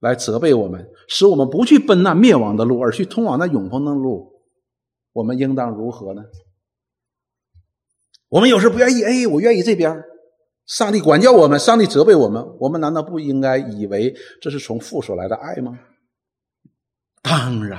[0.00, 4.32] 来责备我们，使我们不去奔那灭亡的路，而去通往那永恒的路。
[5.12, 6.24] 我们应当如何呢？
[8.30, 10.02] 我们有时不愿意，哎，我愿意这边。
[10.66, 15.78] 上帝管教我们，上帝责备我们，我们难道不应该以为这是从父所来的爱吗？
[17.20, 17.78] 当然。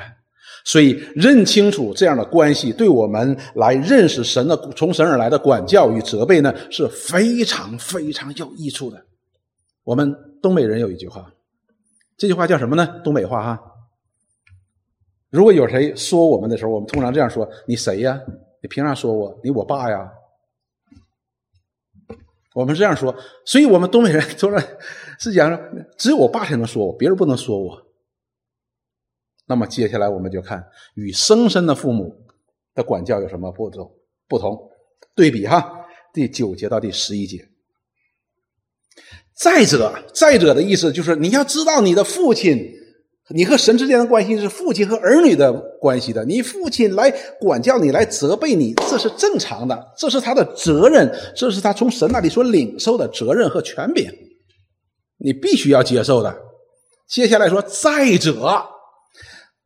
[0.65, 9.01] 所以，认清楚这样的关系，对我们来认识神的从神而来的管教与责备呢，是非常非常有益处的。
[9.83, 11.33] 我们东北人有一句话，
[12.17, 13.01] 这句话叫什么呢？
[13.03, 13.59] 东北话哈。
[15.29, 18.19] 如果有谁说我们的时候，我们通常这样说：“你谁呀？
[18.61, 19.39] 你凭啥说我？
[19.41, 20.11] 你我爸呀？”
[22.53, 24.61] 我们这样说，所以我们东北人说了
[25.19, 25.57] 是讲，
[25.97, 27.87] 只有我爸才能说我，别人不能说我。
[29.45, 32.25] 那么接下来我们就看与生身的父母
[32.73, 33.91] 的管教有什么不同？
[34.27, 34.69] 不同
[35.13, 37.49] 对比哈，第九节到第十一节。
[39.33, 42.73] 再者，再者的意思就是你要知道你的父亲，
[43.33, 46.23] 你和神之间的关系是父亲和儿女的关系的。
[46.25, 54.09] 你父亲来管教你，来责备你，这是正常的，这是他的责任，这是他从神那里所领受的责任和权柄，
[55.17, 56.35] 你必须要接受的。
[57.09, 58.65] 接下来说，再者。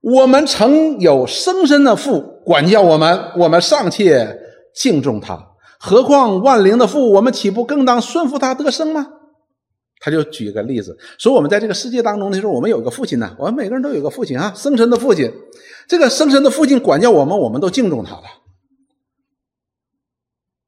[0.01, 4.37] 我们曾有生身的父管教我们，我们尚且
[4.75, 5.35] 敬重他，
[5.79, 9.07] 何况万灵的父，我们岂不更当顺服他得生吗？
[10.05, 15.33] 他就举个例子，说我们在这个世界当中的时候，我们有个父亲呢，我们每个人都有个父亲啊，生身的父亲。
[15.87, 18.23] 这个生身的父亲管教我们，我们都敬重他的，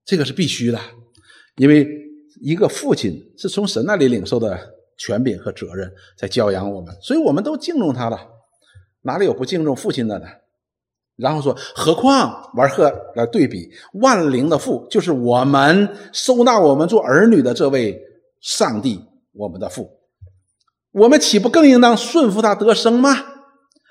[0.06, 0.80] 这个是必须的，
[1.58, 1.88] 因为
[2.42, 4.60] 一个父亲是从神那里领受的
[4.98, 8.20] 权柄和责任，在教养我们，所以我们都敬重他的。
[9.04, 10.26] 哪里有不敬重父亲的呢？
[11.16, 13.70] 然后说，何况玩鹤来对比
[14.02, 18.00] 万灵的父，就是我们收纳我们做儿女的这位
[18.40, 19.00] 上帝，
[19.38, 19.90] 我们的父，
[20.92, 23.16] 我们岂不更应当顺服他得生吗？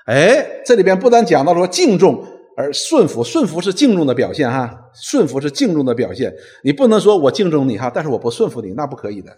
[0.05, 6.33] 哎，这里边不单讲到说敬重，而顺服，顺服是敬重的表现哈，顺服是敬重的表现。
[6.63, 9.35] 你不能说我敬重你哈，但是我不顺服你，那不可以的。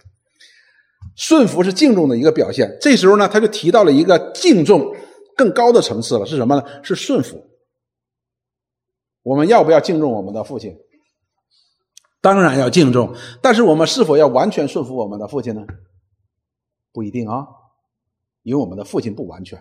[1.15, 2.78] 顺服是敬重的一个表现。
[2.82, 4.95] 这时候呢，他就提到了一个敬重。
[5.36, 6.63] 更高的层次了是什么呢？
[6.84, 7.41] 是顺服。
[9.24, 10.76] 我们要不要敬重我们的父亲？
[12.19, 15.62] 当然要敬重，但是我们是否要完全顺服我们的父亲呢？
[16.91, 17.45] 不一定啊，
[18.43, 19.60] 因为我们的父亲不完全。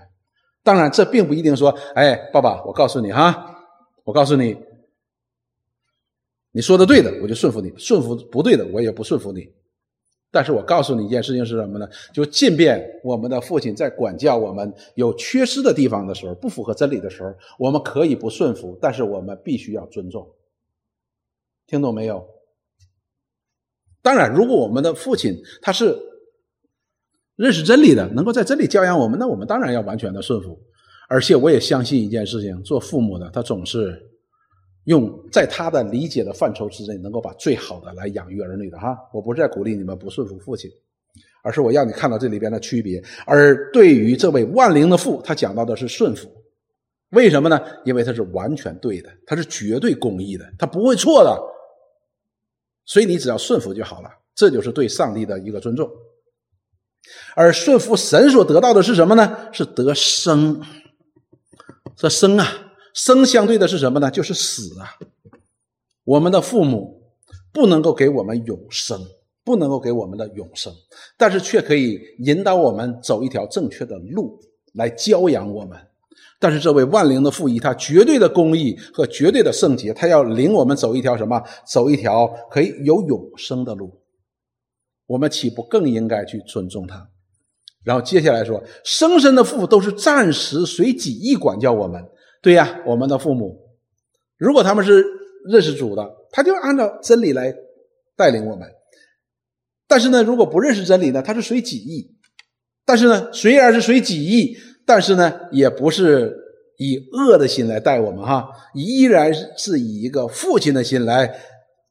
[0.63, 3.57] 当然，这并不一定说，哎，爸爸，我告诉你哈，
[4.05, 4.57] 我告诉你，
[6.53, 9.51] 你说的对的，我就顺服你；顺服不对的，我也不顺服你。
[10.31, 11.89] 但是我告诉你一件事情是什么呢？
[12.13, 20.31] 就即便我们的父亲在管教我们有缺失的地方的时候，不符合真理的时候，我们可以不顺服，但是我们必须要尊重。
[21.67, 22.29] 听懂没有？
[24.03, 25.99] 当然，如果我们的父亲他是
[27.39, 30.61] 认识真理的，能够在真理教养我们，那我们当然要完全的顺服。
[31.09, 34.05] 而且我也相信一件事情：做父母的他总是。
[34.85, 38.97] 用在他的理解的范畴之内，能够把最好的来养育儿女的哈。
[39.13, 40.71] 我不是在鼓励你们不顺服父亲，
[41.43, 42.99] 而是我要你看到这里边的区别。
[43.27, 46.27] 而对于这位万灵的父，他讲到的是顺服，
[47.11, 47.61] 为什么呢？
[47.85, 51.39] 因为他是完全对的，他是绝对公义的，他不会错的。
[52.87, 55.87] 所以你只要顺服就好了，这就是对上帝的一个尊重。
[57.35, 59.37] 而顺服神所得到的是什么呢？
[59.53, 60.61] 是得生，
[61.97, 62.47] 这生啊。
[62.95, 64.11] 生相对的是什么呢？
[64.11, 64.91] 就是死啊！
[66.03, 67.01] 我们的父母
[67.53, 69.01] 不能够给我们永生，
[69.45, 70.73] 不能够给我们的永生，
[71.17, 74.41] 但是却可以引导我们走一条正确的路，
[74.73, 75.79] 来教养我们。
[76.41, 81.41] 但是这位万灵的父以他绝对的公义和绝对的圣洁，他要领我们走一条什么？
[81.65, 83.98] 走一条可以有永生的路。
[85.09, 87.09] 我们岂不更应该去尊重他？
[87.85, 92.05] 然后接下来说，生身的父都是暂时随己意管教我们。
[92.43, 93.59] 对呀，我们的父母，
[94.37, 95.05] 如果他们是
[95.51, 97.55] 认识主的，他就按照真理来
[98.17, 98.69] 带领我们。
[99.87, 102.15] 但是呢，如果不认识真理呢，他是随己意。
[102.85, 106.37] 但是呢，虽然是随己意，但是呢，也不是
[106.77, 111.39] 以恶的心来带我们哈，依然是以一个父亲的心来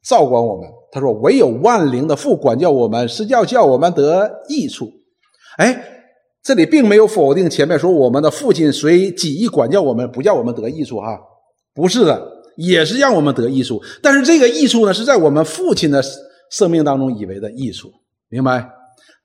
[0.03, 0.69] 照管我们。
[0.91, 4.91] 他说：“唯有万灵的父管教我们，是要叫我们得益处。”
[5.57, 5.83] 哎，
[6.43, 11.17] 这里并没有否定前面说我们的父亲随己意管教我们，不叫我们得益处哈，
[11.73, 12.21] 不是的，
[12.55, 13.81] 也是让我们得益处。
[14.01, 16.01] 但是这个益处呢，是在我们父亲的
[16.51, 17.91] 生命当中以为的益处，
[18.29, 18.69] 明白？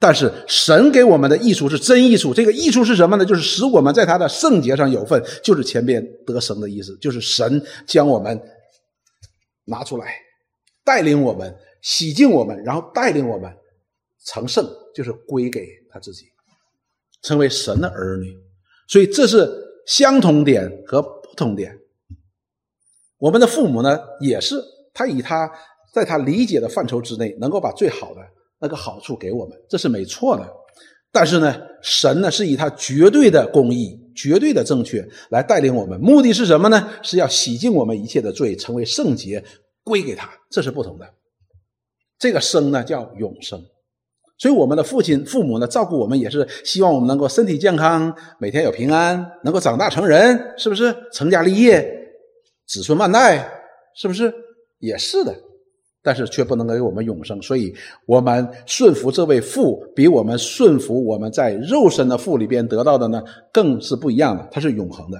[0.00, 3.24] 但是神给我们的益处是真益处，这个益处是什么呢？
[3.24, 8.40] 就是使我们在他的圣洁上有份，就是前边得生的意思，就是神将我们
[9.66, 10.06] 拿出来，
[10.84, 13.50] 带领我们洗净我们，然后带领我们
[14.24, 16.26] 成圣，就是归给他自己，
[17.22, 18.32] 成为神的儿女。
[18.88, 19.50] 所以这是
[19.86, 21.76] 相同点和不同点。
[23.18, 24.56] 我们的父母呢，也是
[24.92, 25.50] 他以他
[25.94, 28.20] 在他理解的范畴之内，能够把最好的。
[28.64, 30.48] 那个好处给我们，这是没错的。
[31.10, 36.88] 但是呢，神呢是以他绝对的公义、绝对的正确来带领我们，目的是什么呢？
[37.02, 39.44] 是要洗净我们一切的罪，成为圣洁，
[39.84, 40.28] 归给他。
[40.50, 41.08] 这是不同的。
[42.18, 43.60] 这个生呢叫永生，
[44.38, 50.94] 所以我们的父亲、父母呢照顾我们，也是希望我们能够身体健康，每天有平安，能够长大成人，是不是？
[51.12, 51.82] 成家立业，
[52.66, 53.52] 子孙万代，
[53.96, 54.32] 是不是？
[54.78, 55.34] 也是的。
[56.04, 57.72] 但是却不能给我们永生，所以
[58.06, 63.22] 我们顺服这位父，比我们顺服我们在肉身的父里边得到的呢，
[63.52, 64.48] 更是不一样的。
[64.50, 65.18] 它是永恒的。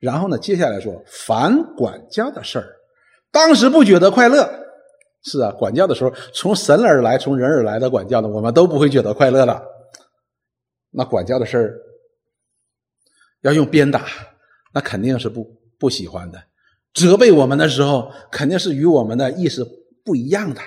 [0.00, 2.66] 然后呢，接下来说，反管教的事儿，
[3.30, 4.48] 当时不觉得快乐。
[5.22, 9.62] 是啊，管教的时候，从神而来，从人而来的管教呢，我们都不会觉得快乐的。
[10.92, 11.78] 那管教的事儿，
[13.42, 14.06] 要用鞭打，
[14.72, 15.46] 那肯定是不
[15.78, 16.42] 不喜欢的。
[16.94, 19.62] 责备我们的时候，肯定是与我们的意识
[20.02, 20.60] 不一样的，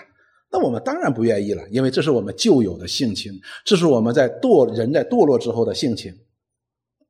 [0.51, 3.33] 那我们当然不愿意了，因为这是我们旧有的性情，
[3.65, 6.13] 这是我们在堕人在堕落之后的性情。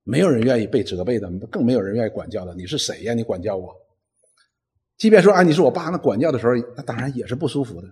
[0.03, 2.53] 没有人愿意被责备的，更没有人愿意管教的。
[2.55, 3.13] 你是谁呀？
[3.13, 3.73] 你管教我？
[4.97, 7.87] 即便说啊，你是我爸，那管教的时候，那当然也是不舒服的。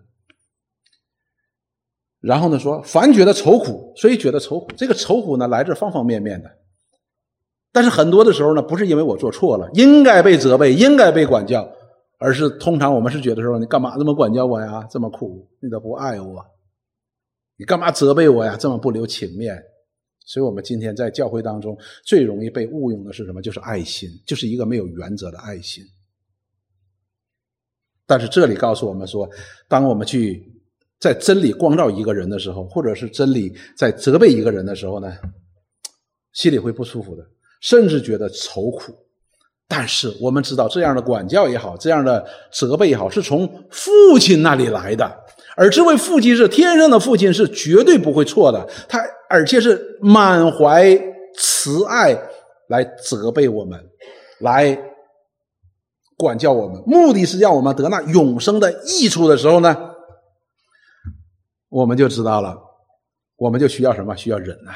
[2.20, 4.68] 然后呢，说凡觉得愁苦，所以觉得愁苦。
[4.78, 6.52] 这个愁苦呢，来自方方面面的。
[7.72, 11.68] 但是很多的时候呢，不是因为我做错了，应该被责备，应该被管教，
[12.20, 14.86] 而是通常我们是觉得说，你干嘛这么管教我呀？
[14.92, 16.46] 这么苦，你都不爱我，
[17.58, 18.56] 你干嘛责备我呀？
[18.60, 19.71] 这么不留情面。
[20.32, 23.42] 所以，我们今天在教会当中最容易被误用的是什么？
[23.42, 25.84] 就是爱心，就是一个没有原则的爱心。
[28.06, 29.30] 但是这里告诉我们说，
[29.68, 30.42] 当我们去
[31.02, 35.14] 在真理光照一个人的时候，或者是真理在责备一个人的时候呢，
[36.32, 37.30] 心里会不舒服的。
[37.60, 38.96] 甚至觉得愁苦，
[39.68, 45.21] 但是我们知道，这样的管教也好，这样的责备也好，是从父亲那里来的。
[45.58, 48.68] 而这位父亲是天上的父亲，是绝对不会错的。
[48.88, 49.00] 他
[49.30, 50.98] 而且是满怀
[51.38, 52.18] 慈爱
[52.68, 53.80] 来责备我们，
[54.40, 54.78] 来
[56.18, 59.76] 管教我们，目的是让我们得那永生的益处的时候呢，
[61.70, 62.58] 我们就知道了，
[63.38, 64.16] 我们就需要什么？
[64.16, 64.74] 需要忍耐。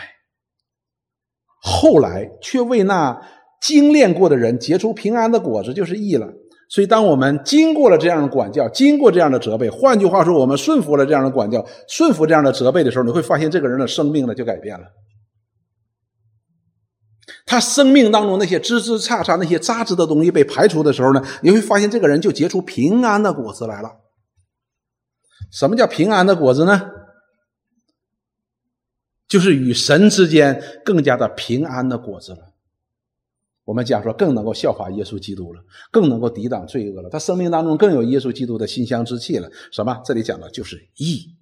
[1.61, 3.21] 后来却为那
[3.61, 6.27] 精炼过的人结出平安的果子，就是义了。
[6.67, 14.85] 所以，当我们经过了这样的管教，经过这样的责备，换句话说，我们顺服了这样的管教，顺服这样的责备的时候，你会发现这个人的生命呢就改变了。
[17.45, 23.97] 他生命当中那些枝枝杈杈、那些杂质的东西被排除的时候呢，你会发现这个人就结出平安的果子来了。
[25.51, 26.89] 什么叫平安的果子呢？
[29.27, 32.54] 就是与神之间更加的平安的果子了。
[33.65, 35.59] 我们讲说，更能够效法耶稣基督了，
[35.91, 37.09] 更能够抵挡罪恶了。
[37.09, 39.49] 他生命当中更有耶稣基督的馨香之气了。
[39.71, 40.01] 什么？
[40.05, 41.35] 这里讲的就是义。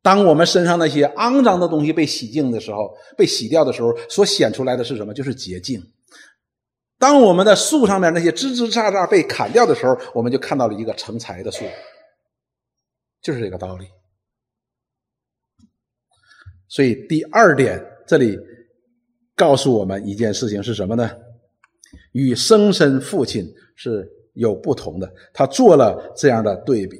[0.00, 5.12] 当我们身上那些肮脏的东西被洗净的时候，被洗掉的时候，所显出来的是什么？
[5.12, 5.82] 就是洁净。
[6.98, 11.64] 当我们的树上面那些枝枝杈杈被砍掉的时候，我们就看到了一个成材的树，
[13.20, 13.88] 就是这个道理。
[16.68, 18.38] 所以第二点，这里
[19.36, 21.10] 告诉我们一件事情是什么呢？
[22.12, 25.12] 与生身父亲是有不同的。
[25.34, 26.98] 他做了这样的对比。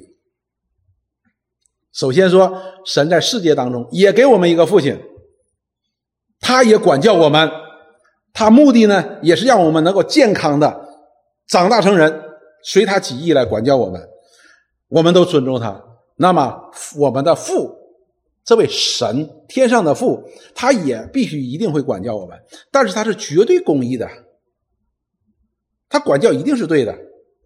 [1.91, 4.95] 首先说，神在世界当中也给我们一个父亲，
[6.39, 7.49] 他也管教我们，
[8.31, 10.87] 他目的呢，也是让我们能够健康的
[11.47, 12.21] 长大成人，
[12.61, 14.07] 随他己意来管教我们。
[14.89, 15.83] 我们都尊重他。
[16.17, 17.76] 那么，我们的父。
[18.47, 20.23] 这位神，天上的父，
[20.55, 22.39] 他也必须一定会管教我们，
[22.71, 24.07] 但是他是绝对公义的，
[25.89, 26.97] 他管教一定是对的，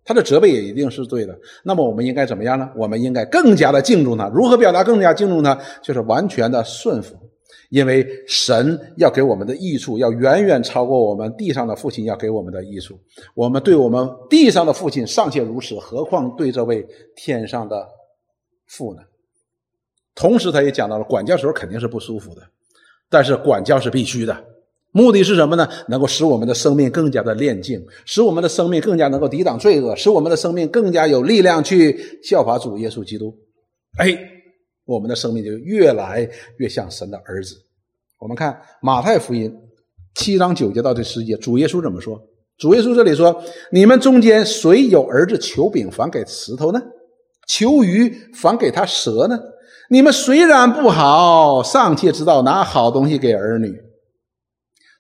[0.05, 1.35] 他的责备也一定是对的。
[1.63, 2.69] 那么我们应该怎么样呢？
[2.77, 4.27] 我们应该更加的敬重他。
[4.27, 5.59] 如何表达更加敬重他？
[5.81, 7.15] 就是完全的顺服，
[7.71, 12.95] 因为神要给我们的益处，要远远超过我们地上的父亲要给我们的益处。
[13.33, 16.85] 我们对我们地上的父亲尚且如此，何况对这位
[17.15, 17.87] 天上的
[18.67, 19.01] 父呢？
[20.15, 22.41] 同时他也讲到了管教时候肯定是不舒服的，
[23.09, 24.45] 但是管教是必须的。
[24.93, 25.65] 目的是什么呢？
[25.87, 33.33] 能够使我们的生命更加的炼净，使我们的生命更加能够抵挡罪恶，使我们的生命更加有力量去效法主耶稣基督。
[33.97, 34.17] 哎，
[34.83, 37.55] 我们的生命就越来越像神的儿子。
[38.19, 39.49] 我们看马太福音
[40.13, 42.21] 七章九节到第十节，主耶稣怎么说？
[42.57, 43.41] 主耶稣这里说
[43.71, 46.81] ：“你们中间谁有儿子求饼反给石头呢？
[47.47, 49.39] 求鱼反给他蛇呢？
[49.91, 53.77] 你们虽然不好，尚且知道拿好东西给儿女。”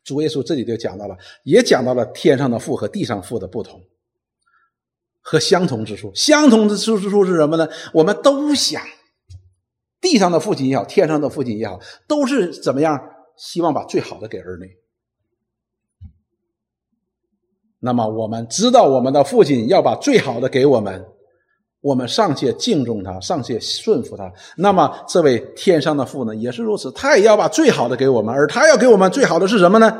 [0.03, 1.15] 主耶稣这里就讲到了，
[1.45, 3.81] 也讲到了天上的父和地上父的不同
[5.21, 6.11] 和相同之处。
[6.13, 7.69] 相同之处之处是什么呢？
[7.93, 8.83] 我们都想，
[10.01, 12.99] 地上的父亲也好，天上的父亲也好，都是怎么样？
[13.37, 14.69] 希望把最好的给儿女。
[17.79, 21.05] 那么我们知道，我们的父亲要把最好的给我们，
[21.81, 24.31] 我们尚且敬重他，尚且顺服他。
[24.55, 29.97] 那么这位天上的父呢，也是如此，他也要把最好的给我们，而他要给我们最好的是什么呢？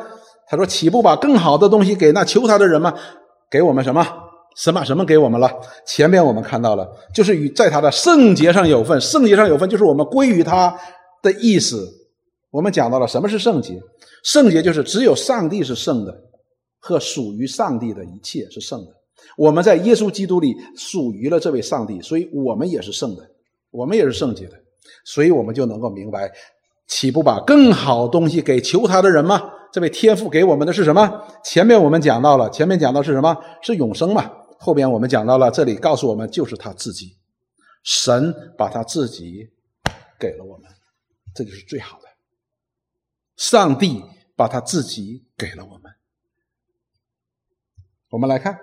[0.47, 2.93] 他说：“岂不把更好的东西给那求他的人吗？
[3.49, 4.05] 给我们什么？
[4.55, 5.49] 什么什么给我们了？
[5.85, 10.77] 前面我们看到了，就是与在他的圣洁上有份，圣洁上有份，就是我们归于他
[11.23, 11.87] 的意思。
[12.51, 13.81] 我们讲到了什么是圣洁？
[14.23, 16.13] 圣洁就是只有上帝是圣的。”
[16.83, 18.91] 和属于上帝的一切是圣的，
[19.37, 23.29] 我们在耶稣基督里属于了这位上帝，所以我们也是圣的，
[23.69, 24.57] 我们也是圣洁的，
[25.05, 26.31] 所以我们就能够明白，
[26.87, 29.41] 岂不把更好东西给求他的人吗？
[29.71, 31.25] 这位天父给我们的是什么？
[31.43, 33.35] 前面我们讲到了，前面讲到是什么？
[33.61, 34.29] 是永生嘛？
[34.59, 37.15] 后边我们讲到了，这里告诉我们就是他自己，
[37.83, 39.49] 神把他自己
[40.19, 40.69] 给了我们，
[41.33, 42.07] 这就是最好的。
[43.37, 44.03] 上帝
[44.35, 45.91] 把他自己给了我们。
[48.09, 48.53] 我们来看《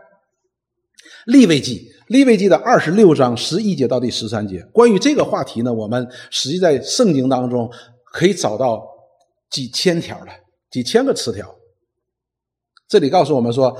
[1.28, 7.70] 利未记》，《利未记》的二十六章十一节到第十三节，关于这个话题呢，我们实际在圣经当中
[8.02, 8.82] 可以找到
[9.50, 10.28] 几千条了，
[10.70, 11.54] 几千个词条。
[12.88, 13.76] 这里告诉我们说：“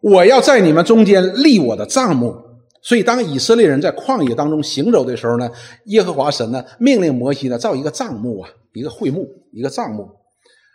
[0.00, 2.32] 我要在你们中间立我的帐目。”
[2.80, 5.50] 所以，当以色列人在旷野当中行走的时候呢，
[5.86, 10.08] 耶和华神呢命令摩西呢造一个帐目啊，一个会幕，一个帐目，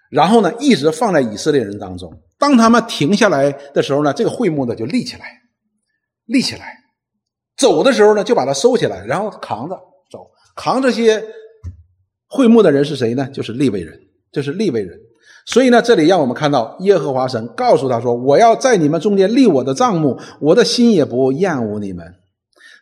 [0.09, 2.11] 然后呢一直放在以色列人当中。
[2.37, 5.41] 当他们停下来的时候呢，这个会幕呢就立起来，
[6.25, 6.77] 立起来。
[7.57, 9.75] 走的时候呢，就把它收起来，然后扛着
[10.11, 10.27] 走。
[10.55, 11.23] 扛这些
[12.27, 13.29] 会幕的人是谁呢？
[13.31, 13.97] 就是立位人，
[14.31, 14.99] 就是立位人。
[15.45, 22.05] 所以呢，这里让我们看到耶和华神告诉他说：“我要在你们中间立我的帐幕，我的心也不厌恶你们。”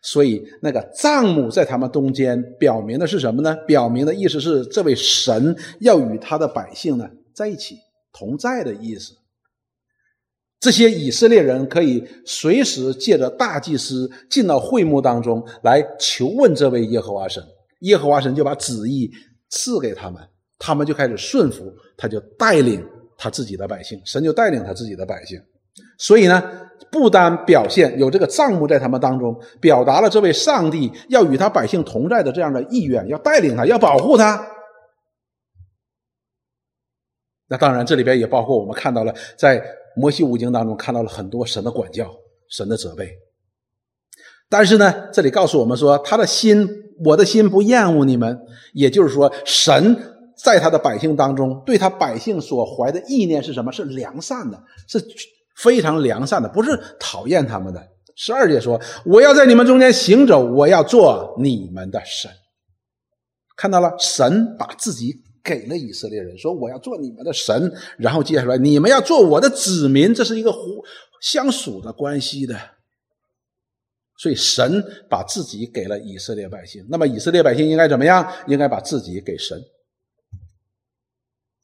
[0.02, 3.56] 所以那个帐幕在他们中间，表明的是什么呢？
[3.68, 7.78] 表明的意思是这位神要与他的百姓呢在一起
[8.12, 9.14] 同在的意思。
[10.64, 17.43] 这些以色列人可以随时借着大祭司进到会幕当中来求问这位耶和华神，
[17.82, 19.11] 耶和华神就把旨意
[19.49, 20.24] 赐给他们，
[20.57, 22.82] 他们就开始顺服，他就带领
[23.18, 25.38] 他自己的百姓，神就带领他自己的百姓。
[25.97, 26.41] 所以呢，
[26.89, 34.47] 不单表现有这个账目在他们当中，表达了这位上帝要与他百姓同在的这样的意愿，要带领他，要保护他。
[37.49, 39.61] 那当然，这里边也包括我们看到了在。
[39.96, 42.14] 摩西五经当中看到了很多神的管教、
[42.50, 43.12] 神的责备，
[44.50, 46.68] 但是呢，这里告诉我们说，他的心，
[47.06, 48.39] 我的心不厌恶你们，
[48.74, 49.96] 也就是说，神
[50.38, 53.72] 在他的百姓当中，对他百姓所怀的意念是什么？
[53.72, 55.04] 是良善的，是
[55.58, 57.82] 非常良善的，不是讨厌他们的。
[58.16, 62.30] 十二节说：“我要在你们中间行走，我要做你们的神。”
[63.58, 65.16] 看到了，神把自己。
[65.44, 70.84] 给了以色列人说：“我要做你们的神。”然后接下来你们要做我的子民，这是一个互
[71.22, 72.58] 相属的关系的。
[74.18, 78.26] 所以神把自己给了以色列百姓，那么以色列百姓应该怎么样？
[78.48, 79.60] 应该把自己给神。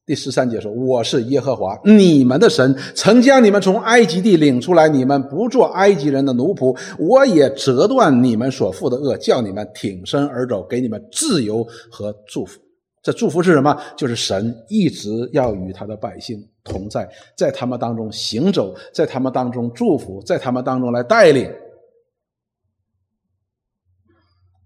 [0.05, 12.59] 第十三节说：“我是耶和华你们的神，曾将你们从埃及地领出来，你们不做埃及人的奴仆，我也折断你们所负的恶，叫你们挺身而走，给你们自由和祝福。”
[13.01, 13.81] 这祝福是什么？
[13.95, 21.49] 就是神一直要与他的百姓同在，在他们当中行走，在他们当中祝福，在他们当中来带领。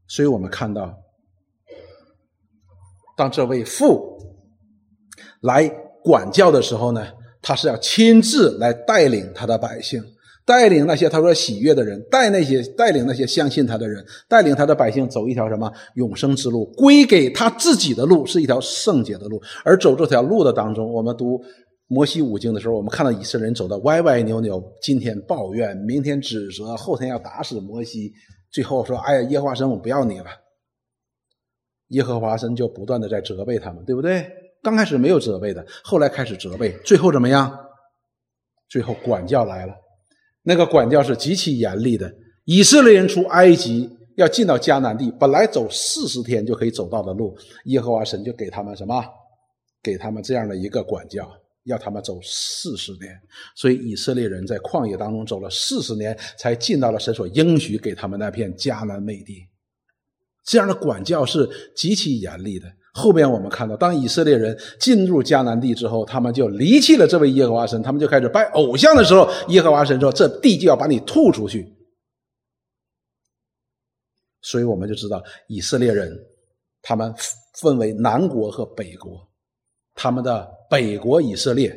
[0.08, 0.98] 所以我们看到，
[3.16, 4.18] 当这位父
[5.42, 5.68] 来
[6.04, 7.08] 管教的时候呢，
[7.42, 10.04] 他是要亲自来带领他的百姓。
[10.46, 19.42] 带领那些他说喜悦的人，带那些带领那些相信他的人，带领他的百姓走一条什么永生之路，归给他自己的路是一条圣洁的路。
[19.64, 21.42] 而走这条路的当中，我们读
[21.88, 28.12] 摩西五经的时候，我们看到以色列人走的歪歪扭扭，今天抱怨，明天指责，后天要打死摩西，
[28.52, 30.26] 最后说：“哎呀，耶和华神，我不要你了。”
[31.90, 34.26] 耶和华神就不断的在责备他们，对不对？
[34.64, 37.60] 刚开始没有责备的，后来开始责备，最后怎么样？
[38.70, 39.76] 最后管教来了，
[40.44, 42.14] 那个管教是极其严厉的。
[42.46, 47.36] 以色列人出埃及要进到迦南地，本来走四十天就可以走到的路，
[47.66, 49.04] 耶和华神就给他们什么？
[49.82, 51.30] 给他们这样的一个管教，
[51.64, 53.20] 要他们走四十年。
[53.56, 59.48] 所以以色列人在旷野当中走了四十年，才进到了神所应许给他们那片迦南美地。
[60.46, 62.68] 这样的管教是极其严厉的。
[62.96, 71.74] 后边我们看到，当以色列人进入迦南地之后，他们就离弃了这位耶和华神，他们就开始拜偶像的时候，耶和华神说：“这地就要把你吐出去。”
[74.42, 76.16] 所以我们就知道，以色列人
[76.84, 77.12] 他们
[77.60, 79.28] 分为南国和北国，
[79.96, 81.76] 他们的北国以色列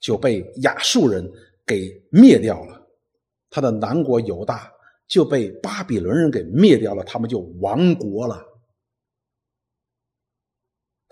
[0.00, 1.24] 就被亚述人
[1.64, 2.82] 给灭掉了，
[3.50, 4.68] 他的南国犹大
[5.06, 8.42] 就被巴比伦人给灭掉了，他们就亡国了。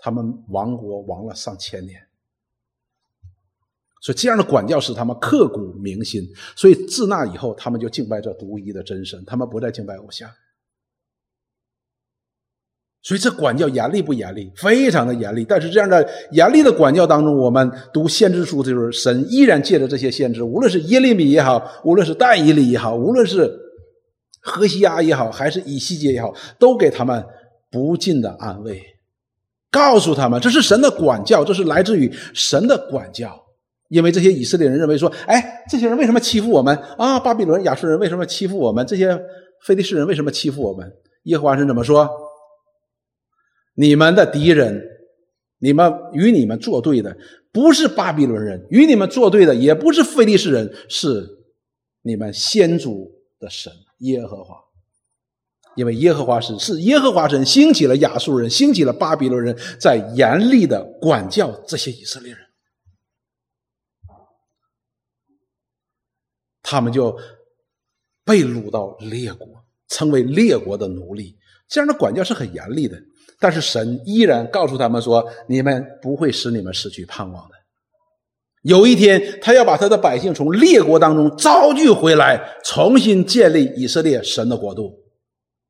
[0.05, 1.99] 他们亡国亡了上千年，
[4.03, 6.21] 所以这样的管教使他们刻骨铭心。
[6.55, 10.29] 所以自那以后，他们就敬拜这独一的真神，他们不再敬拜偶像。
[13.01, 14.51] 所以这管教严厉不严厉？
[14.55, 15.43] 非常的严厉。
[15.43, 23.51] 但是这样的严厉的管教当中，我们读先知书的时候，神依然借着这些先知，无论是耶利米也好，无论是但以理也好，无论是
[24.39, 27.25] 何西阿也好，还是以西结也好，都给他们
[27.71, 28.94] 不尽的安慰。
[29.75, 33.37] 告诉他们，这是神的管教，这是来自于神的管教。
[33.89, 37.19] 因为这些以色列人认为说：“哎，这些人为什么欺负我们啊？
[37.19, 38.87] 巴比伦、亚述人为什么欺负我们？
[38.87, 39.19] 这些
[39.65, 40.89] 非利士人为什么欺负我们？”
[41.25, 42.09] 耶和华神怎么说？
[43.75, 44.81] 你们的敌人，
[45.59, 47.15] 你们与你们作对的
[47.51, 51.27] 不是巴比伦人，与你们作对的也不是非利士人，是
[52.01, 54.64] 你们先祖的神耶和华。
[55.75, 62.39] 因为耶和华神是耶和华神兴起了亚述人，兴起了巴比伦人，在严厉的管教这些以色列人，
[66.63, 67.17] 他们就
[68.23, 69.47] 被掳到列国，
[69.89, 71.37] 成为列国的奴隶。
[71.67, 72.97] 这样的管教是很严厉的，
[73.39, 77.55] 但是神依然告诉他们说：“你们不会使你们失去盼望的。
[78.61, 84.97] 有一天，他要把他的百姓从列国当中招聚回来，重新建立以色列神的国度。”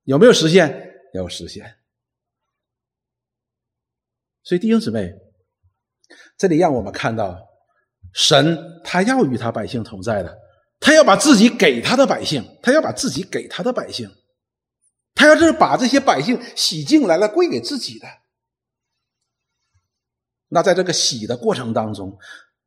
[0.06, 0.94] 有没有实现？
[1.14, 1.76] 有实现。
[4.44, 5.14] 所以弟兄姊妹，
[6.38, 7.40] 这里让我们看到，
[8.14, 10.38] 神他要与他百姓同在的，
[10.80, 14.10] 他要把自己给他的百姓，他要把自己给他的百姓，
[15.16, 18.08] 他要是把这些百姓洗净来了，归给自己的。
[20.50, 22.16] 那在这个洗的过程当中，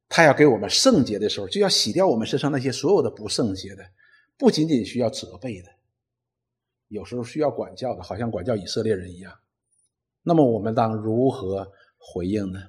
[0.09, 3.85] 他要给我们圣洁的时候，就要洗掉我们身上那些所有的不圣洁的，
[4.37, 5.78] 不仅仅需要责备的。
[6.89, 9.33] 有时候需要管教的，好像管教以色列人一样。
[10.23, 12.61] 那么我们当如何回应呢？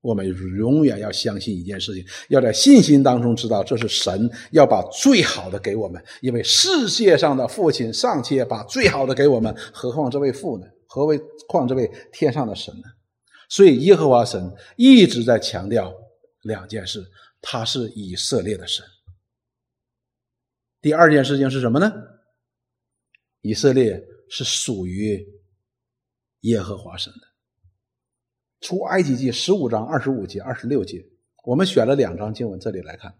[0.00, 6.04] 我们永远要相信一件事情，要在信心当中知道，这是神要把最好的给我们。
[6.20, 10.66] 因为世界上的父亲尚且把最好的给我们，何况这位父呢？
[10.88, 11.16] 何为
[11.46, 12.88] 况这位天上的神呢？
[13.48, 15.94] 所以耶和华神一直在强调
[16.42, 17.04] 两件事：
[17.40, 18.84] 他是以色列的神。
[20.80, 21.92] 第二件事情是什么呢？
[23.42, 25.24] 以色列是属于
[26.40, 27.20] 耶和华神的。
[28.60, 31.04] 出埃及记十五章二十五节、二十六节，
[31.44, 33.12] 我们选了两章经文，这里来看。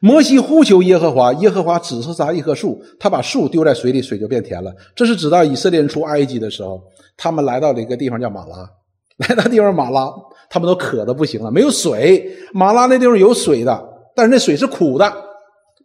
[0.00, 4.74] 摩西呼求耶和华，耶和华指示他一棵树，他把树丢在水里，水就变甜了。
[4.96, 6.82] 这是指到以色列人出埃及的时候，
[7.16, 8.70] 他们来到了一个地方叫马拉，
[9.28, 10.10] 来到地方马拉，
[10.48, 12.34] 他们都渴的不行了，没有水。
[12.54, 15.12] 马拉那地方有水的，但是那水是苦的，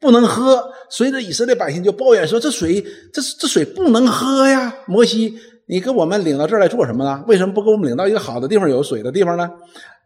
[0.03, 0.69] 不能喝。
[0.89, 2.81] 随着以色列百姓就抱怨说：“这水，
[3.13, 4.75] 这这水不能喝呀！
[4.85, 5.33] 摩西，
[5.65, 7.23] 你给我们领到这儿来做什么呢？
[7.25, 9.49] 为什么不给我们领到一个好的地方、有水的地方呢？”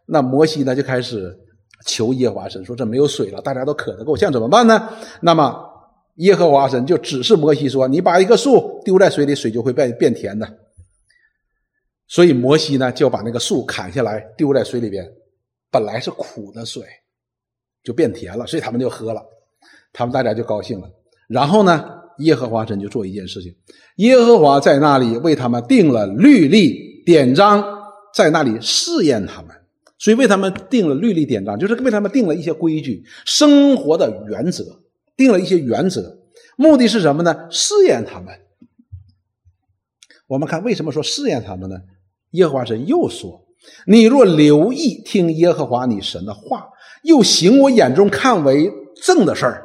[0.06, 1.36] 那摩西呢就开始
[1.84, 4.88] 求耶和华神说：“这没有水了，大家都渴得够呛，怎么办呢？”
[5.20, 5.54] 那么
[6.18, 10.48] 耶和华神就指示摩西说：“你把一棵树丢在水里，水就会变变甜的。”
[12.08, 15.06] 所以摩西呢就把那个树砍下来丢在水里边，
[15.70, 16.82] 本来是苦的水，
[17.82, 19.20] 就变甜了，所以他们就喝了。
[19.92, 20.90] 他们大家就高兴了，
[21.28, 21.84] 然后呢，
[22.18, 23.54] 耶和华神就做一件事情，
[23.96, 27.64] 耶和华在那里为他们定了律例典章，
[28.14, 29.50] 在那里试验他们，
[29.98, 34.64] 所以为他们定了律例典章，就是为他们定了一些规矩、生活的原则，
[35.16, 36.18] 定了一些原则，
[36.56, 37.48] 目的是什么呢？
[37.50, 38.34] 试验他们。
[40.26, 41.76] 我们看为什么说试验他们呢？
[42.32, 43.46] 耶和华神又说
[43.86, 46.68] ：“你若留意听耶和华你神的话，
[47.02, 48.70] 又行我眼中看为
[49.02, 49.64] 正的事儿。”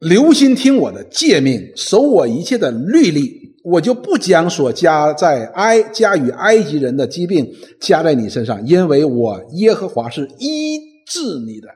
[0.00, 11.68] 留心听我的诫命，守我一切的律例，我就不将所加在埃加与埃及人的疾病加在你身上，因为我耶和华是医治你的。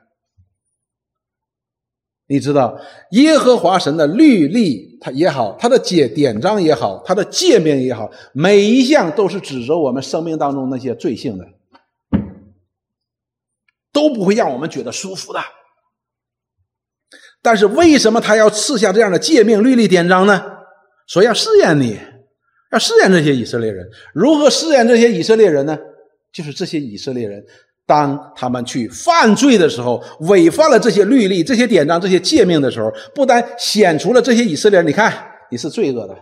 [2.27, 2.79] 你知道
[3.11, 11.45] 耶和华神的律例，他也好，他的解典章也好，他的诫命也好，每一项都是指责我们生命当中那些罪性的，
[13.91, 15.39] 都不会让我们觉得舒服的。
[17.43, 20.41] 但是为什么他要赐下这样的诫命、律例、典章呢？
[21.07, 21.99] 说要试验你，
[22.71, 23.85] 要试验这些以色列人。
[24.13, 25.77] 如何试验这些以色列人呢？
[26.31, 27.45] 就是这些以色列人。
[27.85, 35.13] 当他们去犯罪的时候，违反了这些律例、这些典章、这些诫命的时候，不但显出了这些以色列人，你看
[35.51, 36.17] 你是罪恶的，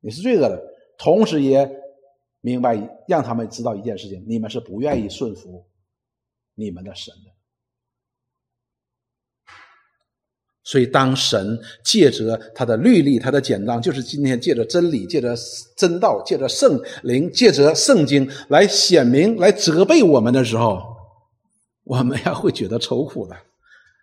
[0.00, 0.60] 你是罪恶的，
[0.98, 1.70] 同时也
[2.40, 5.64] 明白让他们知道一件事情：你们是不愿意顺服
[6.56, 7.37] 你们的神的。
[10.70, 15.34] 所以，当神借着他的律例、他的简章，就是今天借着真理、借着
[15.74, 20.78] 真道、借着圣灵、借着圣经来显明、来责备我们的时候，
[21.84, 23.34] 我们要会觉得愁苦的。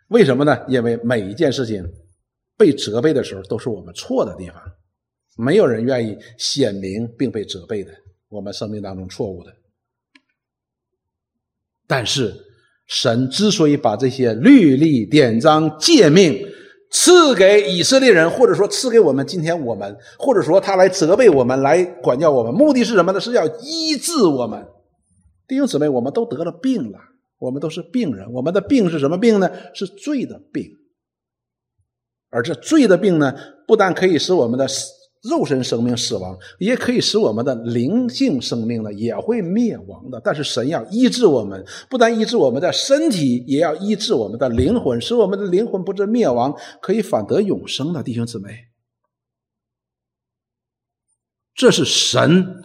[0.07, 0.57] 为什么呢？
[0.67, 1.87] 因为每一件事情
[2.57, 4.59] 被责备的时候，都是我们错的地方。
[5.37, 7.91] 没有人愿意显明并被责备的，
[8.27, 9.53] 我们生命当中错误的。
[11.85, 12.33] 但是，
[12.87, 16.43] 神之所以把这些律例、典章、诫命，
[16.97, 23.19] 赐给以色列人，或者说赐给我们，今天我们，或者说他来责备我们，来管教我们，目的是什么呢？
[23.19, 24.65] 是要医治我们。
[25.45, 26.97] 弟兄姊妹，我们都得了病了，
[27.37, 28.31] 我们都是病人。
[28.31, 29.51] 我们的病是什么病呢？
[29.73, 30.63] 是罪的病。
[32.29, 33.33] 而这罪的病呢，
[33.67, 34.65] 不但可以使我们的。
[35.29, 40.21] 肉身生命死亡，也可以使我们的灵性生命呢也会灭亡的。
[40.23, 48.67] 但是神要医治我们，不但医治我们的身体，也要医治我们的灵魂，使我们的灵魂不致灭亡，可以反得永生的弟兄姊妹。
[51.55, 52.63] 这是神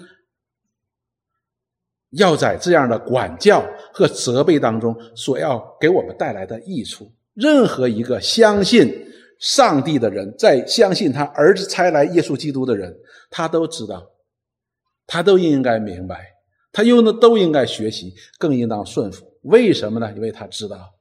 [2.10, 7.12] 要在这样的管教和责备当中所要给我们带来的益处。
[7.34, 9.06] 任何一个相信。
[9.40, 12.94] 上帝的人，在相信他儿子差来耶稣基督的人，
[13.30, 14.06] 他都知道，
[15.06, 16.26] 他都应该明白，
[16.70, 19.26] 他又呢都应该学习，更应当顺服。
[19.42, 20.12] 为什么呢？
[20.14, 20.94] 因为他知道，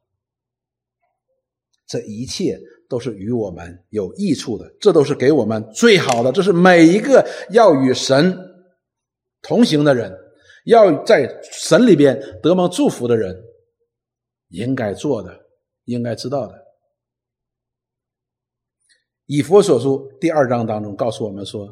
[1.85, 6.31] 这一切都是与我们有益处的，这都是给我们最好的。
[6.31, 8.33] 这是每一个要与神
[9.41, 10.17] 同行的人，
[10.63, 13.37] 要在神里边得蒙祝福的人，
[14.47, 15.37] 应该做的，
[15.83, 16.68] 应该知道的。
[19.29, 21.71] 以佛所书第二章当中告诉我们说，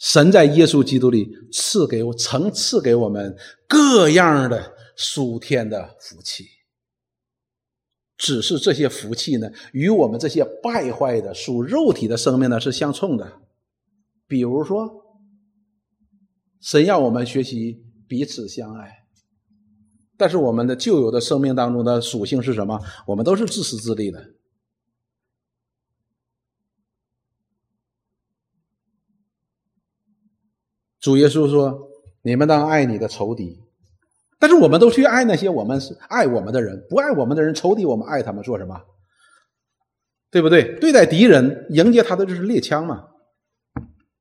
[0.00, 3.32] 神在耶稣基督里赐给我，曾赐给我们
[3.68, 6.44] 各样的属天的福气。
[8.16, 13.40] 只是这些福气呢，与我们这些败坏的属肉体的生命呢是相冲的。
[14.26, 14.90] 比如说，
[16.60, 18.90] 神要我们学习彼此相爱，
[20.16, 22.80] 但是我们的旧有的生命当中的属性是什么？
[23.06, 24.20] 我们都是自私自利的。
[31.04, 31.90] 主耶稣说
[32.24, 33.60] ：“你们当爱你的仇敌。”
[34.40, 38.80] 但是我们都去爱那些我们是爱我们的人，不爱我们的人，仇敌我们爱他们做什么？
[40.30, 40.78] 对不对？
[40.80, 43.06] 对待敌人，迎接他的就是猎枪嘛。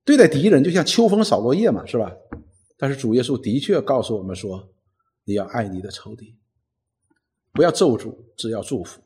[0.04, 2.12] 对待敌人就像秋风扫落叶嘛，是吧？
[2.78, 4.68] 但是主耶稣的确告诉我们说
[5.24, 6.36] ：“你要爱你的仇敌，
[7.54, 9.00] 不要咒诅，只要祝福。”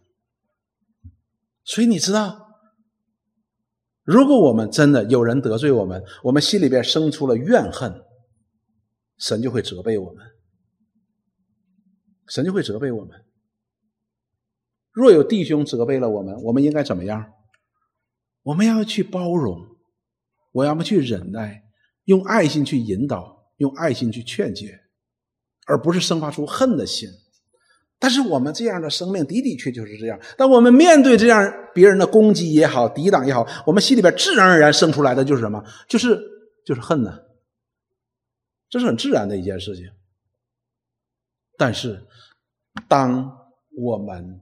[1.63, 2.46] 所以你知道。
[4.07, 7.93] 如果我们真的有人得罪我们，我们心里边生出了怨恨，
[9.17, 10.25] 神就会责备我们，
[12.29, 13.25] 神就会责备我们。
[14.93, 17.33] 若有弟兄责备了我们，我们应该怎么样？
[18.43, 19.61] 我们要去包容，
[20.53, 21.65] 我要么去忍耐，
[22.05, 24.79] 用爱心去引导，用爱心去劝解，
[25.65, 27.09] 而不是生发出恨的心。
[27.99, 30.19] 但是我们这样的生命的的确就是这样。
[30.37, 35.63] 当我们面对这样别人的攻击也好、抵挡也好，我们心里边自然而然生出来的就是什么？
[35.87, 36.19] 就是
[36.65, 37.17] 就是恨呢。
[38.69, 39.85] 这是很自然的一件事情。
[41.57, 42.05] 但是，
[42.87, 43.35] 当
[43.75, 44.41] 我们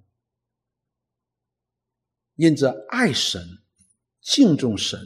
[2.35, 3.41] 因着爱神、
[4.21, 4.99] 敬重神、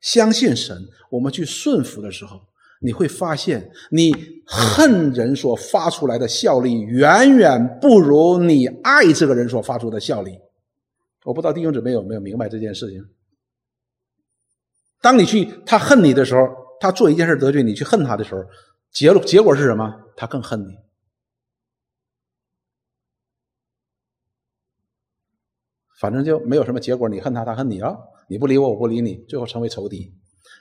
[0.00, 2.49] 相信神，我们去顺服的时候。
[2.82, 4.10] 你会发现，你
[4.46, 10.32] 恨人所发出来的效力，远远不如你爱这个人所发出的效力。
[11.24, 12.98] 我不知道弟兄姊妹有没有明白这件事情。
[15.02, 16.48] 当你去他恨你的时候，
[16.80, 18.40] 他做一件事得罪你，去恨他的时候，
[18.90, 19.94] 结结果是什么？
[20.16, 20.74] 他更恨你。
[26.00, 27.94] 反正就没有什么结果，你恨他，他恨你啊，
[28.30, 30.14] 你不理我，我不理你，最后成为仇敌。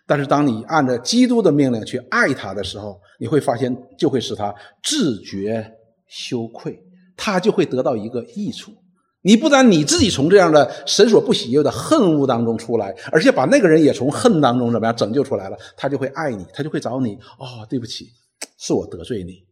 [0.09, 4.51] 但是当你按照基督的命令去爱他的时候，你会发现，就会使他
[4.83, 5.71] 自觉
[6.07, 6.83] 羞愧，
[7.15, 8.73] 他就会得到一个益处。
[9.21, 17.13] 你不但你自己从这样的神所不喜悦的恨恶当中出来，而且把那个人也从恨当中怎么样拯救出来了，他就会爱你，他就会找你。
[17.37, 18.07] 哦，对不起，
[18.57, 19.45] 是我得罪你。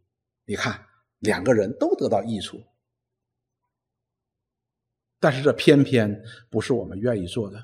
[0.47, 0.75] 你看，
[1.19, 2.59] 两个人都得到益处，
[5.19, 7.61] 但是这偏偏不是我们愿意做的。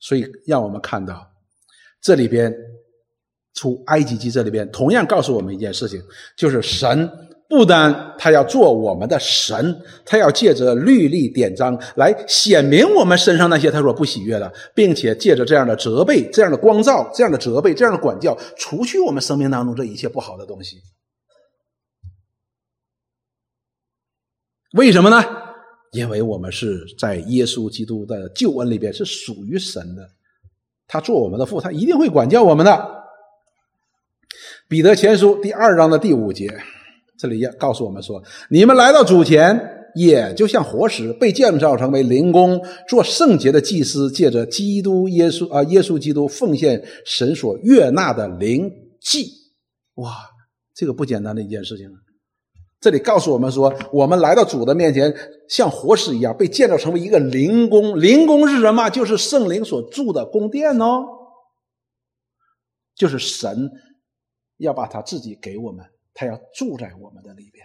[0.00, 1.30] 所以，让我们看到
[2.00, 2.54] 这里边
[3.54, 6.02] 出埃及记这里边同样告诉我们一件事情，
[6.36, 7.10] 就是神。
[7.50, 9.74] 不单他要做我们的神，
[10.04, 20.82] 他要借着律例典章来显明我们身上那些他所不喜悦的，并且借着这样的责备、这样的光照、这样的责备、这样的管教，除去我们生命当中这一切不好的东西。
[24.74, 25.24] 为什么呢？
[25.92, 30.08] 因为我们是在耶稣基督的救恩里边是属于神的，
[30.86, 32.98] 他做我们的父，他一定会管教我们的。
[34.68, 36.48] 彼得前书第二章的第五节。
[37.18, 39.58] 这里要告诉我们说：你们来到主前，
[39.96, 48.70] 也就像活石，被建造成为灵宫，做圣洁的祭司，借着基督耶稣啊，耶稣基督奉献神所悦纳的灵
[49.00, 49.32] 祭。
[49.94, 50.14] 哇，
[50.74, 51.94] 这个不简单的一件事情啊。
[52.80, 55.14] 这里告诉我们说，我们来到主的面前，
[55.48, 58.00] 像活石一样，被建造成为一个灵宫。
[58.00, 58.88] 灵宫是什么？
[58.90, 61.04] 就是圣灵所住的宫殿哦，
[62.94, 63.70] 就是神
[64.58, 65.84] 要把他自己给我们。
[66.14, 67.64] 他要住在我们的里边，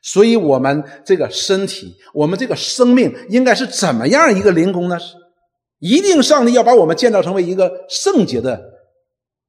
[0.00, 4.96] 所以，我们这个身体，我们这个生命，应该是怎么样一个灵宫呢？
[5.80, 8.62] 一定，上帝要把我们建造成为一个圣洁的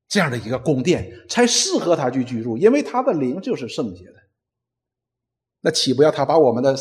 [0.10, 4.15] 这样的一个宫殿，才适合他去居住，因为他的灵就是圣洁的。
[5.66, 6.76] 那岂不要他把我们的、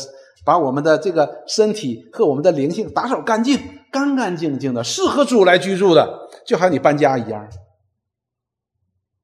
[0.45, 3.59] 把我们的这个身体和我们的灵性打扫干净、
[3.91, 7.49] 干干净净的，适合主来居住的，就好像你搬家一样。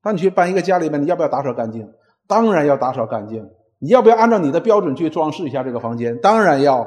[0.02, 1.88] 当你去搬一个家里面，你要不要打扫干净？
[2.26, 3.48] 当然要打扫干净。
[3.78, 6.20] 你要不要按照你的标准去装饰一下这个房间？
[6.20, 6.86] 当然要。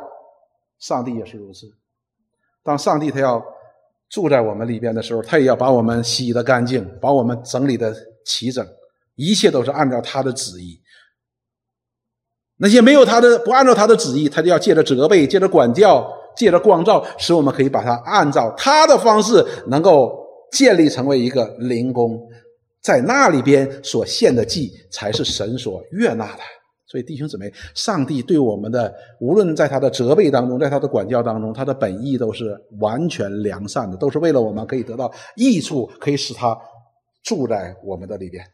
[0.80, 1.66] 上帝也是如此。
[2.62, 3.42] 当上帝他要
[4.10, 7.94] 住在我们里边的时候，他也要把我们洗的干净，把我们整理的
[8.26, 8.66] 齐整，
[9.14, 10.78] 一切都是按照他的旨意。
[12.58, 20.16] 那些没有他的、不按照他的旨意，他就要借着责备、借着管教、借着光照，使我们可以把他按照他的方式，能够
[20.52, 22.18] 建立成为一个灵宫。
[22.80, 26.42] 在那里边所献的祭才是神所悦纳的，
[26.86, 36.56] 所以弟兄姊妹，上帝对我们的无论在他的责备当中，在他的管教当中，他的本意都是完全良善的，都是为了我们可以得到益处，可以使他
[37.24, 38.44] 住在我们的里边。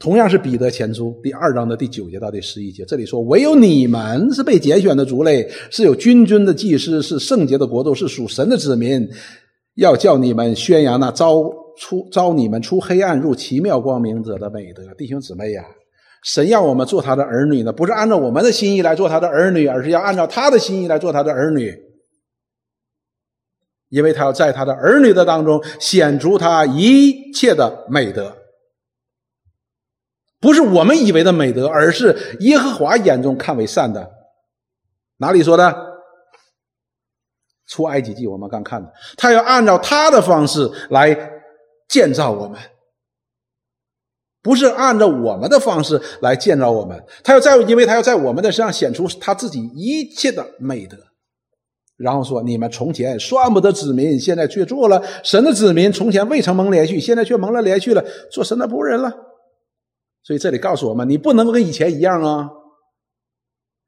[0.00, 9.06] 同样是彼得前书第二章的第九节到第十一节，这里说：“唯有你们是被拣选的族类，是有君尊的祭司，是圣洁的国度，是属神的子民，
[9.74, 11.48] 要叫你们宣扬那招。”
[11.78, 15.64] 出招你们出黑暗入奇妙光明者的美德，弟兄姊妹呀，
[16.22, 21.74] 神要我们做他的儿女呢，不是按照我们的心意来做他的儿女，而是要按照他的心意来做他的儿女，
[23.88, 28.36] 因为他要在他的儿女的当中显出他一切的美德，
[30.40, 34.10] 不是我们以为的美德，而是耶和华眼中看为善的。
[35.18, 35.90] 哪里说的？
[37.68, 41.36] 出埃及记我们刚看的，他要按照他的方式来。
[41.90, 42.56] 建造我们，
[44.40, 47.04] 不是按照我们的方式来建造我们。
[47.24, 50.96] 他要在，因为他要在我们的身上显出他自己一切的美德。
[51.96, 59.12] 然后说：“你们从前算不得子民，现在却做了神的子民；从前未曾蒙连续，现在却蒙了连续了，做神的仆人了。”
[60.22, 62.50] 所以这里告诉我们：你不能跟以前一样啊！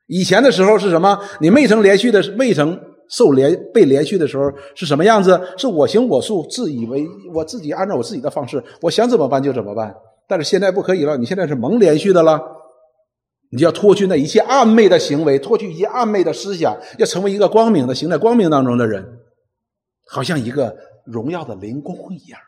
[0.06, 1.18] 以前的时候是什么？
[1.40, 2.80] 你未曾连续的，未曾。
[3.08, 5.38] 受连被连续的时候是什么样子？
[5.58, 9.94] 是我行我素，自以为我自己按照我自己的方式，我想怎么办就怎么办。
[10.26, 12.40] 但是现在不可以了，你现在是蒙连续的了，
[13.50, 19.04] 你就要脱去那一切暗昧的行为，脱去一些暗昧的思想，要成为一个光明的行在光明当中的人，
[20.08, 20.74] 好像一个
[21.04, 22.40] 荣耀的灵光一样。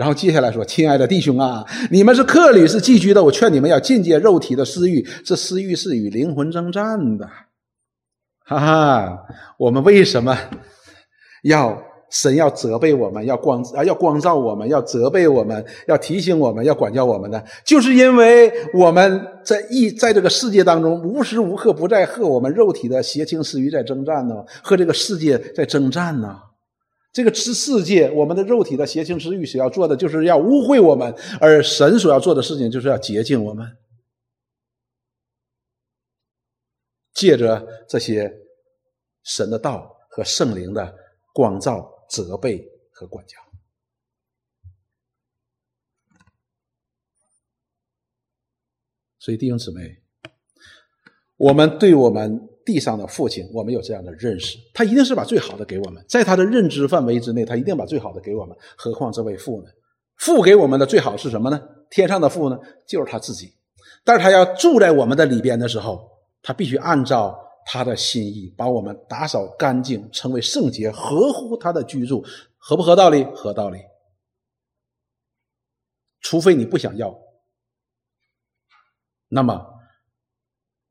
[0.00, 7.28] 然后接下来说：“亲爱的弟兄啊，你们是客旅，是寄居的，我劝你们要禁戒肉体的私欲，这私欲是与灵魂征战的。”
[8.42, 9.26] 哈哈，
[9.58, 10.34] 我们为什么
[11.42, 11.78] 要
[12.10, 17.42] 神要责备我们，要光啊要光照我们，要责备我们，要提醒我们，要管教我们呢？
[17.66, 26.38] 就是因为我们在一在这个世界当中，无时无刻不在和我们肉体的邪情私欲在征战呢，和这个世界在征战呢。
[27.12, 33.66] 这个世世界，我们的肉体的邪情私欲所要做的，就是要污秽我们；而神所要做的事情，就是要洁净我们。
[37.12, 38.32] 借着这些
[39.24, 40.96] 神的道和圣灵的
[41.34, 43.36] 光照、责备和管教。
[49.18, 50.02] 所以弟兄姊妹，
[51.36, 52.40] 我们对我们
[52.70, 58.56] 地上的父亲，我们有这样的认识，他一定是把最好的给我们，在他的认知范围之内，他一定把最好的给我们。
[58.76, 59.68] 何况这位父呢？
[60.18, 61.60] 父给我们的最好是什么呢？
[61.90, 62.56] 天上的父呢，
[62.86, 63.52] 就是他自己。
[64.04, 66.08] 但是他要住在我们的里边的时候，
[66.42, 72.24] 他必须按照他的心意，把我们打扫干净，成为圣洁，合乎他的居住，
[72.56, 73.24] 合不合道理？
[73.34, 73.80] 合道理。
[76.20, 77.18] 除非你不想要。
[79.28, 79.66] 那么，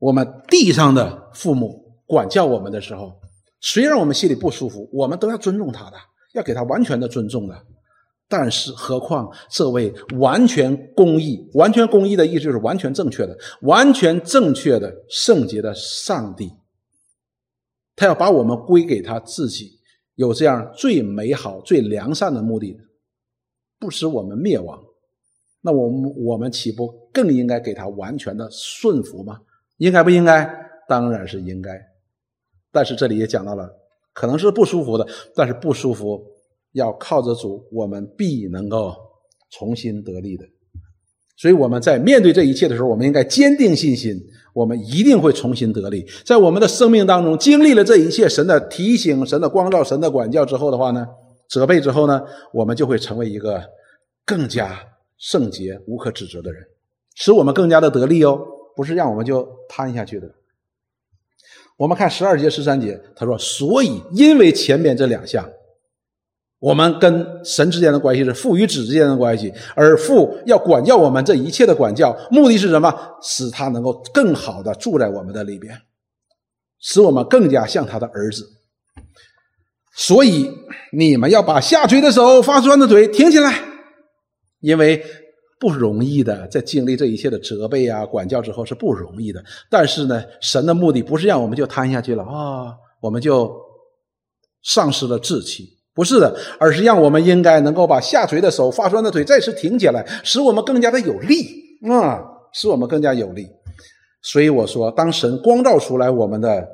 [0.00, 3.20] 我们地上的父母管教我们的时候，
[3.60, 5.96] 虽然我们心里不舒服，我们都要尊重他的，
[6.32, 7.54] 要给他完全的尊重的。
[8.26, 16.50] 但是，何况这位完全公义、完全公义的意思就是完全正确的、完全正确的圣洁的上帝，
[17.94, 19.80] 他要把我们归给他自己，
[20.14, 22.78] 有这样最美好、最良善的目的，
[23.78, 24.80] 不使我们灭亡。
[25.60, 29.40] 那我们我们岂不更应该给他完全的顺服吗？
[29.80, 30.46] 应该不应该？
[30.86, 31.70] 当然是应该。
[32.70, 33.66] 但是这里也讲到了，
[34.12, 36.22] 可能是不舒服的，但是不舒服
[36.72, 38.94] 要靠着主，我们必能够
[39.50, 40.44] 重新得力的。
[41.36, 44.14] 所以我们在面对这一切的时候，我们应该坚定信心，
[44.52, 46.06] 我们一定会重新得力。
[46.26, 51.06] 在我们的生命当中经历了这一切，神的提醒、神的光照、神的管教之后的话呢，
[51.48, 52.20] 责备之后呢，
[52.52, 53.62] 我们就会成为一个
[54.26, 54.78] 更加。
[55.22, 56.62] 圣洁无可指责的人，
[57.14, 58.40] 使我们更加的得力哦，
[58.76, 60.28] 不是让我们就瘫下去的。
[61.76, 65.48] 我们看十二节十三节，他说：“所以因为前面这两项，
[66.58, 72.92] 我们跟神之间的关系是父与子之间的关系，而父要管教我们这一切的管教，目的是什么？
[73.22, 75.74] 使他能够更好的住在我们的里边，
[76.78, 78.46] 使我们更加像他的儿子。
[79.94, 80.50] 所以
[80.92, 83.64] 你们要把下垂的手、发酸的腿挺起来。”
[84.60, 85.02] 因为
[85.60, 89.44] 不容易的，在经历这一切的责备啊、管教之后是不容易的。
[89.68, 93.54] 但是呢，神的目的不是让我们就瘫下去了啊，我们就
[94.62, 101.44] 丧失了志气，不是的，而是让我们应该能够把下垂的手、发酸的腿再次挺起来，使我们更加的有力
[101.90, 103.46] 啊，使我们更加有力。
[104.22, 106.66] 所以我说，当神光照出来我们的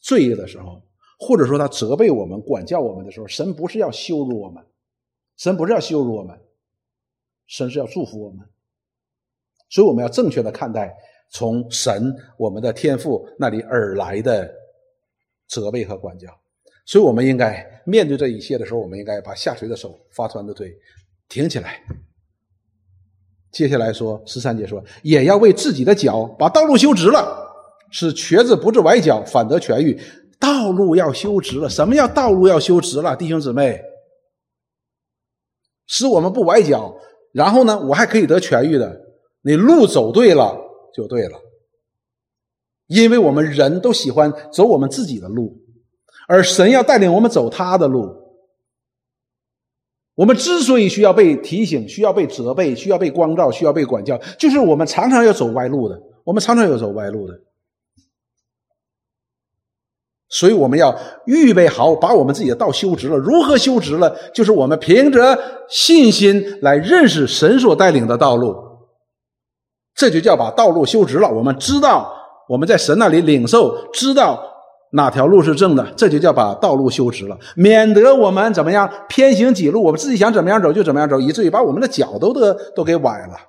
[0.00, 0.80] 罪恶的时候，
[1.18, 4.64] 或者说他责备我们、管教我们的时候，神不是要羞辱我们，
[5.36, 6.34] 神不是要羞辱我们。
[7.48, 8.46] 神是要祝福我们，
[9.68, 10.94] 所以我们要正确的看待
[11.30, 14.48] 从神我们的天赋那里而来的
[15.48, 16.28] 责备和管教。
[16.84, 20.72] 所以我们应该面对这一切的时候，我们应该把下垂的手、发酸的腿
[21.28, 21.82] 挺起来。
[23.50, 27.50] 接下来说十三节说，也要为自己的脚把道路修直了，
[27.90, 29.98] 使瘸子不致崴脚，反得痊愈。
[30.38, 33.16] 道路要修直了，什么叫道路要修直了？
[33.16, 33.82] 弟兄姊妹，
[35.86, 36.94] 使我们不崴脚。
[37.32, 39.00] 然后呢，我还可以得痊愈的。
[39.42, 40.58] 你路走对了
[40.94, 41.38] 就对了，
[42.86, 45.60] 因为我们人都喜欢走我们自己的路，
[46.26, 48.16] 而神要带领我们走他的路。
[50.16, 56.02] 我们之所以需要被提醒、需要被责备、需要被光照、需要被管教，就是我们常常要走歪路的。
[56.24, 57.34] 我们常常要走歪路的。
[60.30, 63.16] 所以我们要预备好，把我们自己的道修直了。
[63.16, 64.14] 如何修直了？
[64.34, 65.38] 就是我们凭着
[65.70, 68.54] 信心来认识神所带领的道路，
[69.94, 71.28] 这就叫把道路修直了。
[71.30, 72.12] 我们知道
[72.46, 74.38] 我们在神那里领受，知道
[74.92, 83.47] 哪条路是正的，这就叫把道路修直了，免得我们怎么样偏行己路，我们自己想怎么样走就怎么样走，以至于把我们的脚都得都给崴了。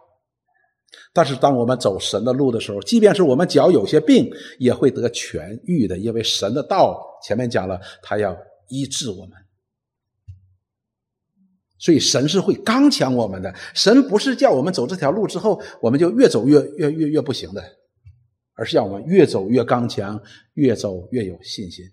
[1.12, 8.38] 但是，当我们走神的路的时候，即便是我们脚有些病，也会得痊愈的，因为神的道前面讲了，他要
[8.68, 9.32] 医治我们。
[11.80, 13.52] 所以，神是会刚强我们的。
[13.74, 17.64] 神不是叫我们走这条路之后，我们就越走越越越越不行的，
[18.54, 20.22] 而是让我们越走越刚强，
[20.54, 21.84] 越走越有信心。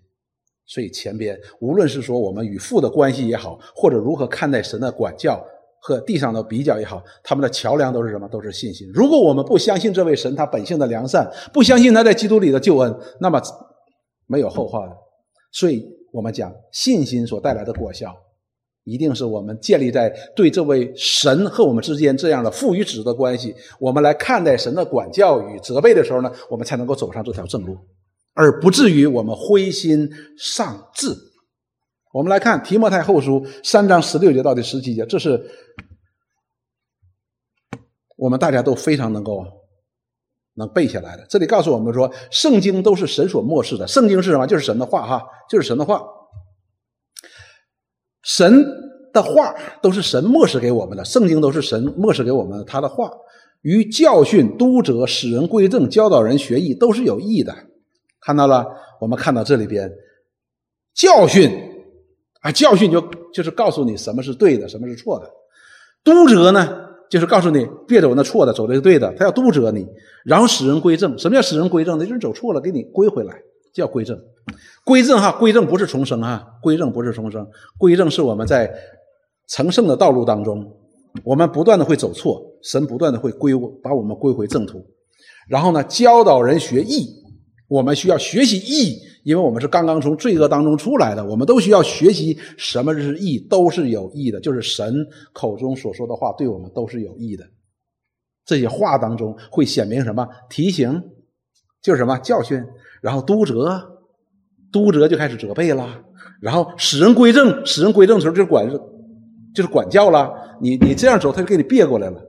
[0.67, 5.43] 所以，前边无论是说我们与父的关系也好，或者如何看待神的管教。
[5.87, 8.27] 和地上的比较也好，他们的桥梁都是什么？
[8.27, 8.85] 都是信心。
[8.93, 13.41] 如果我们不相信这位神他本性的良善，不相信他在基督里的救恩，那么
[14.25, 14.91] 没有后话的。
[15.53, 18.13] 所以我们讲信心所带来的果效，
[18.83, 27.77] 一定是我们建立在对这位神和我们之间这样的父与子的关系，我们来看待神的管教与责备的时候呢，我们才能够走上这条正路，
[28.33, 31.15] 而不至于我们灰心丧志。
[32.17, 35.39] 我们来看提摩太后书三章十六节到第十七节，这是
[38.15, 39.45] 我们大家都非常能够
[40.55, 41.23] 能背下来的。
[41.29, 43.87] 这里告诉我们说，圣经都是神所漠视的。
[43.87, 44.47] 圣经是什么？
[44.47, 46.03] 就是神的话，哈，就是神的话。
[48.23, 48.65] 神
[49.13, 49.53] 的话
[49.83, 53.11] 都是神漠视给我们的，圣经都是神漠视给我们他的话。
[53.61, 57.55] 于教训、督责、使人归正、教导人学艺，都是有益的。
[58.21, 58.65] 看到了？
[58.99, 59.91] 我们看到这里边，
[60.95, 61.51] 教训
[62.47, 63.01] 啊，教训就
[63.33, 65.29] 就是告诉你什么是对的，什么是错的。
[66.01, 66.79] 督责呢，
[67.09, 69.13] 就是告诉你别走那错的，走这个对的。
[69.17, 69.85] 他要督责你，
[70.23, 71.17] 然后使人归正。
[71.19, 72.05] 什么叫使人归正呢？
[72.05, 73.33] 就是走错了，给你归回来，
[73.73, 74.17] 叫归正。
[74.85, 77.45] 归正哈，归正不是重生哈，归正不是重生，
[77.77, 78.73] 归正是我们在
[79.49, 80.65] 成圣的道路当中，
[81.25, 83.51] 我们不断的会走错，神不断的会归
[83.83, 84.81] 把我们归回正途。
[85.49, 87.09] 然后呢，教导人学义，
[87.67, 88.99] 我们需要学习义。
[89.23, 94.39] 因为我们是刚刚从罪恶当中出来的，我们都需要学习什么是义，都是有益的。
[94.39, 97.45] 就是神口中所说的话，对我们都是有益的。
[98.45, 100.27] 这些话当中会显明什么？
[100.49, 101.03] 提醒，
[101.81, 102.63] 就是什么教训，
[103.01, 103.99] 然后督责，
[104.71, 106.01] 督责就开始责备了，
[106.41, 108.69] 然后使人归正，使人归正的时候就管，
[109.53, 110.31] 就是管教了。
[110.61, 112.21] 你你这样走，他就给你别过来了，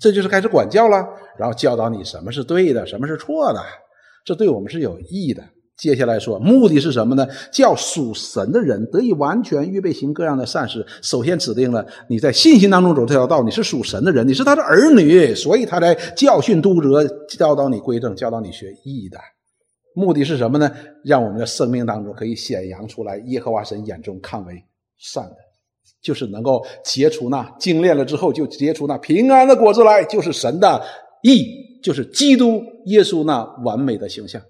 [0.00, 1.06] 这就是开始管教了，
[1.38, 3.62] 然后教导你什么是对的，什么是错的，
[4.24, 5.42] 这对我们是有益的。
[5.76, 7.26] 接下来说，目的是什么呢？
[7.52, 10.84] 叫属神的人得以完全预备行各样的善事。
[11.02, 19.18] 首先指定了你在信心当中走这条道，你是属神的人，你是他的儿女，所以他在教训督责，教导你归正，教导你学义的。
[19.94, 20.70] 目的是什么呢？
[21.04, 24.54] 让我们的生命当中可以显扬出来耶和华神眼中看为
[24.98, 25.36] 善的，
[26.02, 30.82] 就是能够结出那精炼了之后就结出那平安的果子来，就是神的
[31.22, 31.46] 义，
[31.82, 34.40] 就是基督耶稣那完美的形象。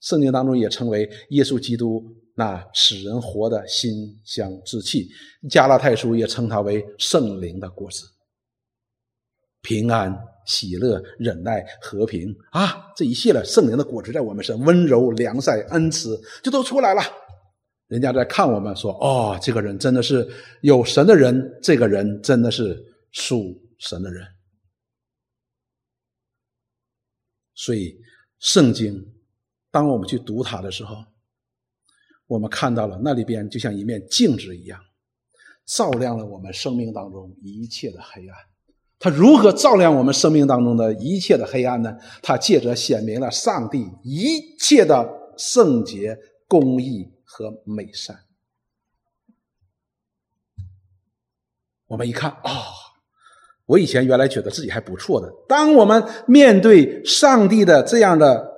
[0.00, 5.08] 圣经当中也称为耶稣基督那使人活的馨香之气，
[5.50, 8.04] 加拉太书也称它为圣灵的果子，
[9.60, 17.02] 平安、喜乐、忍耐、和平啊，这一系列圣灵的果实在我们身，温柔、良善、恩慈就都出来了。
[17.88, 20.24] 人家在看我们说：“哦，这个人真的是
[20.62, 22.80] 有神的人，这个人真的是
[23.10, 24.24] 属神的人。”
[27.56, 27.98] 所以
[28.38, 29.04] 圣经。
[29.78, 31.04] 当我们去读它的时候，
[32.26, 34.80] 我们看到了那里边就像一面镜子一样，
[35.64, 38.36] 照亮了我们生命当中一切的黑暗。
[38.98, 41.96] 它如何照亮我们生命当中的一切的黑暗呢？
[42.20, 46.18] 它借着显明了上帝一切的圣洁、
[46.48, 48.18] 公义和美善。
[51.86, 52.64] 我们一看啊，
[53.64, 55.32] 我以前原来觉得自己还不错的。
[55.48, 58.57] 当我们面对上帝的这样的。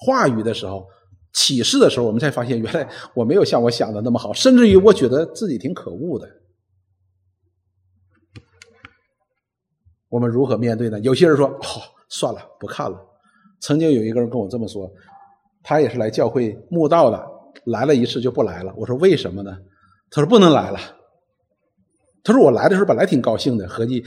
[0.00, 0.86] 话语的时候，
[1.32, 6.28] 启示的时候，我们才发现，原来我没有像我想的那么好，甚至于我觉得自己挺可恶的。
[10.08, 10.98] 我们如何面对呢？
[11.00, 12.98] 有些人说：“好，算了，不看了。”
[13.60, 14.90] 曾经有一个人跟我这么说，
[15.62, 17.22] 他也是来教会慕道的，
[17.66, 18.72] 来了一次就不来了。
[18.76, 19.56] 我说：“为什么呢？”
[20.10, 20.78] 他说：“不能来了。”
[22.24, 24.02] 他说：“我来的时候本来挺高兴的，合计。”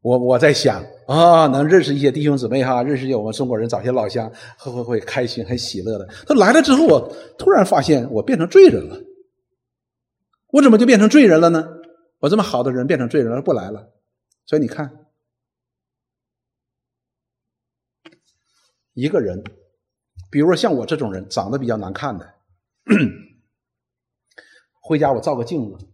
[0.00, 6.06] 我我在想啊，能认识一些弟兄姊妹哈，认识一些我们中国人，找些老乡，会会会开心，很喜乐的。
[6.26, 8.96] 他来了之后，我突然发现我变成罪人了。
[10.50, 11.68] 我怎么就变成罪人了呢？
[12.20, 13.92] 我这么好的人变成罪人了，不来了。
[14.46, 15.06] 所以你看，
[18.94, 19.42] 一个人，
[20.30, 22.34] 比如说像我这种人，长得比较难看的，
[24.80, 25.86] 回家我照个镜子，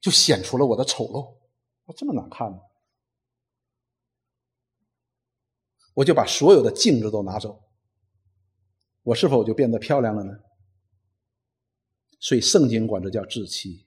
[0.00, 1.41] 就显出了我的丑陋。
[1.86, 2.58] 我这么难看呢？
[5.94, 7.62] 我就把所有的镜子都拿走，
[9.02, 10.32] 我是否就变得漂亮了呢？
[12.18, 13.86] 所以圣经管这叫自欺。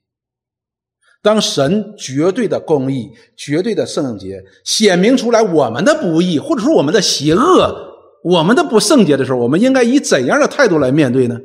[1.24, 11.40] 当神绝对的公义、绝对的圣洁显明出来我们的不义，或者说我们的邪恶、我们的不圣洁的时候，我们应该以怎样的态度来面对呢？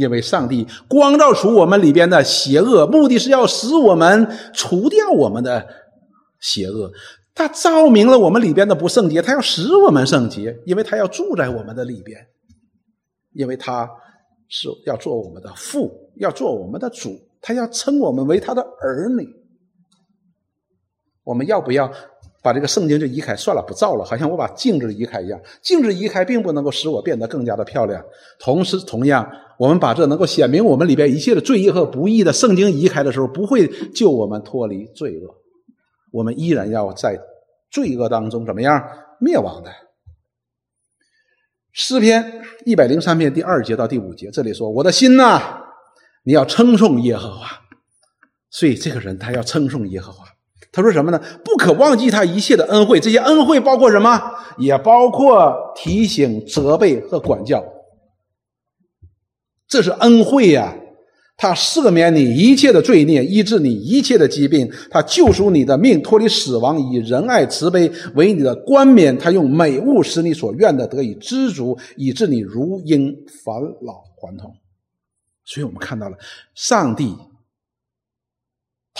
[0.00, 5.66] 因为上帝光照出我们里边的邪恶，目的是要使我们除掉我们的
[6.40, 6.90] 邪恶。
[7.34, 12.18] 他照明了我们里边的不圣洁，他要使我们圣洁，因为他要住在我们的里边，
[13.34, 13.86] 因为他
[14.48, 19.28] 是要做我们的父，要做我们的主，他要称我们为他的儿女。
[21.24, 21.92] 我们要不要？
[22.42, 25.40] 把这个圣经就移开，算了，不照了，好像我把镜子移开一样。
[25.60, 28.02] 镜子移开，并不能够使我变得更加的漂亮。
[28.38, 35.34] 同时，同样，我们把这能够显明我们里边一切的罪业和不义的圣经移开的时候，不会救我们脱离罪恶。
[36.12, 37.20] 我们依然要在
[37.70, 38.82] 罪恶当中怎么样
[39.20, 39.70] 灭亡的？
[41.72, 45.40] 诗篇一百零三篇第二节到第五节，这里说：“我的心呐，
[46.24, 47.46] 你要称颂耶和华。”
[48.50, 50.24] 所以这个人他要称颂耶和华。
[50.72, 51.20] 他说什么呢？
[51.44, 53.00] 不可忘记他一切的恩惠。
[53.00, 54.20] 这些恩惠包括什么？
[54.58, 57.64] 也包括提醒、责备和管教。
[59.66, 60.76] 这是恩惠呀！
[61.36, 69.16] 他赦免你一切的罪孽，医治你一切的疾病，他救赎你的命，脱离死亡，以仁爱慈悲为你的冠冕。
[69.16, 73.10] 他用美物使你所愿的得以知足，以致你如婴
[73.42, 74.52] 返老还童。
[75.44, 76.16] 所以我们看到了
[76.54, 77.16] 上帝。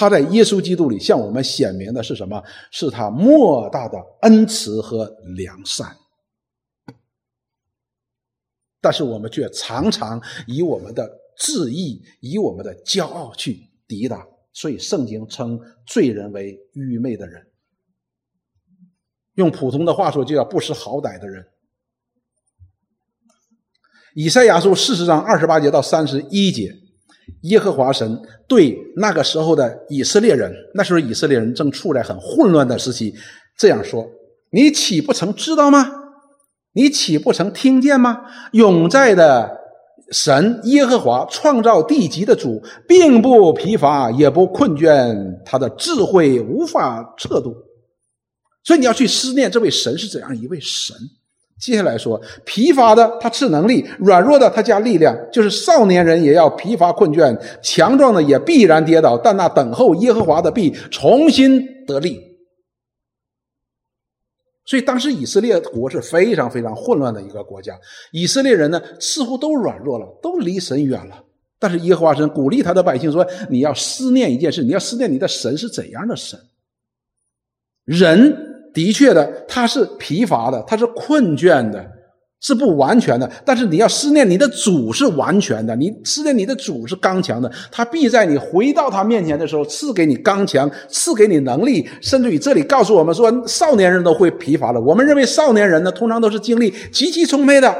[0.00, 2.42] 他在耶稣基督里向我们显明的是什么？
[2.70, 5.04] 是他莫大的恩慈和
[5.36, 5.94] 良善。
[8.80, 11.06] 但是我们却常常以我们的
[11.36, 14.26] 志意、以我们的骄傲去抵挡。
[14.54, 17.46] 所以圣经称罪人为愚昧的人，
[19.34, 21.44] 用普通的话说，就叫不识好歹的人。
[24.14, 26.74] 以赛亚书四十章二十八节到三十一节。
[27.42, 33.14] 耶和华神对那个时候的以色列人，那时候以色列人正处在很混乱的时期，
[33.56, 34.06] 这样说
[34.52, 35.90] ：“你岂不曾知道吗？
[36.72, 38.20] 你岂不曾听见吗？
[38.52, 39.50] 永在的
[40.12, 47.54] 神耶和华创造地极的主，并不疲乏，也不困倦，他的智慧无法测度。
[48.64, 50.96] 所以你要去思念这位神是怎样一位神。”
[51.60, 55.14] 接下来说，疲乏的他赐能力，软弱的他加力量。
[55.30, 59.18] 就是少年人也要疲乏困倦，强壮的也必然跌倒。
[59.18, 62.18] 但那等候耶和华的必重新得力。
[64.64, 67.78] 所以当时以色列国是非常非常混乱的一个国家，
[68.12, 71.24] 以色列人呢似乎都软弱了，都离神远了。
[71.58, 76.40] 但是耶和华神鼓励他的百姓说：“你要思念一件事，你要思念你的神是怎样的神。”
[77.84, 78.46] 人。
[78.72, 81.84] 的确的，他是疲乏的，他是困倦的，
[82.40, 83.30] 是不完全的。
[83.44, 91.88] 但是你要思念你的主是完全的，你思念你的主是刚强的，他必在你回到他面前的时候赐给你刚强，赐给你能力。
[92.00, 94.80] 甚至于这里告诉我们说，少年人都会疲乏的。
[94.80, 97.74] 我们认为少年人呢，通常都是精力极其充沛的。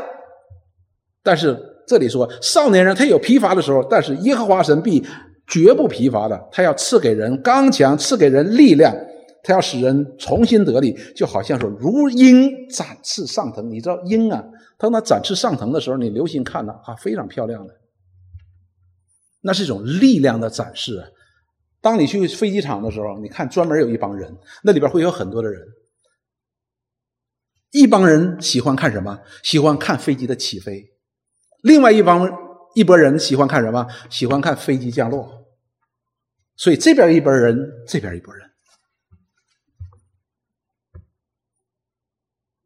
[1.23, 1.57] 但是
[1.87, 5.05] 这里说，少年人他有疲乏的时候，但是耶和华神必
[5.47, 8.95] 绝不疲乏的，他要赐给人刚强，赐给人力量。
[9.43, 13.71] 他要使人重新得力，就好像说如鹰展翅上腾。
[13.71, 14.45] 你知道鹰啊，
[14.79, 17.75] 它那展翅上腾的时候，你留心看呐，啊，非常漂亮的。
[19.41, 21.09] 那是一种力量的展示啊。
[21.81, 25.67] 当你去飞机场的时候，你看专门有一帮人，那里边会有很多的人。
[27.71, 29.19] 一帮人喜欢看什么？
[29.43, 30.85] 喜欢看飞机的起飞。
[31.63, 32.29] 另外一帮
[32.75, 33.87] 一拨人喜欢看什么？
[34.11, 35.47] 喜欢看飞机降落。
[36.57, 37.57] 所以这边一拨人，
[37.87, 38.50] 这边一拨人。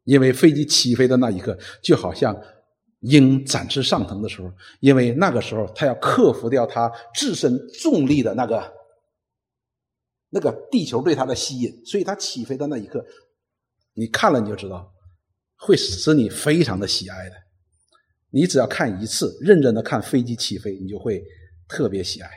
[0.05, 2.35] 因为飞机起飞的那一刻，就好像
[3.01, 8.73] 鹰展翅上腾的时候，因为那个时候它要克服掉它自身重力的那个
[10.29, 13.05] 那个地球对它的吸引，所以它起飞的那一刻，
[13.93, 14.93] 你看了你就知道，
[15.57, 17.35] 会使你非常的喜爱的。
[18.29, 21.23] 你只要看一次，认真的看飞机起飞，你就会
[21.67, 22.29] 特别喜爱。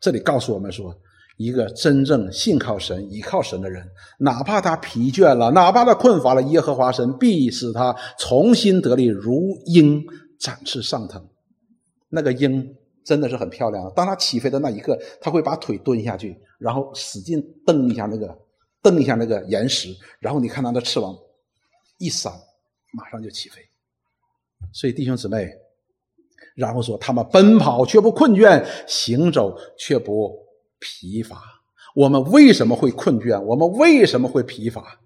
[0.00, 0.94] 这里告诉我们说。
[1.36, 3.86] 一个真正信靠神、依靠神的人，
[4.18, 10.02] 哪怕他疲倦了，哪怕他困乏了，耶和华神必使他重新得力，如鹰
[10.40, 11.22] 展翅上腾。
[12.08, 13.92] 那个鹰真的是很漂亮。
[13.94, 18.34] 当他起飞的那一刻，他会把腿蹲下去，然后使劲蹬一下那个
[18.82, 21.14] 蹬一下那个岩石，然后你看他的翅膀
[21.98, 22.32] 一闪，
[22.94, 23.60] 马上就起飞。
[24.72, 25.50] 所以弟兄姊妹，
[26.54, 30.45] 然后说他们奔跑却不困倦，行走却不。
[30.78, 31.40] 疲乏，
[31.94, 33.40] 我们为什么会困倦？
[33.40, 35.00] 我们为什么会疲乏？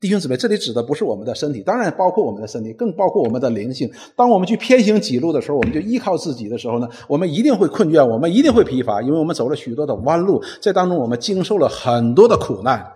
[0.00, 3.90] 弟兄姊妹，这里指的不是我们的身体，当然包括我们的身体，更包括我们的灵性。
[4.14, 12.92] 当我们去偏行己路的时候，我们就依靠自己的时候呢，我们一定会困倦，我们一定会疲乏，因为我们走了许多的弯路，在当中我们经受了很多的苦难。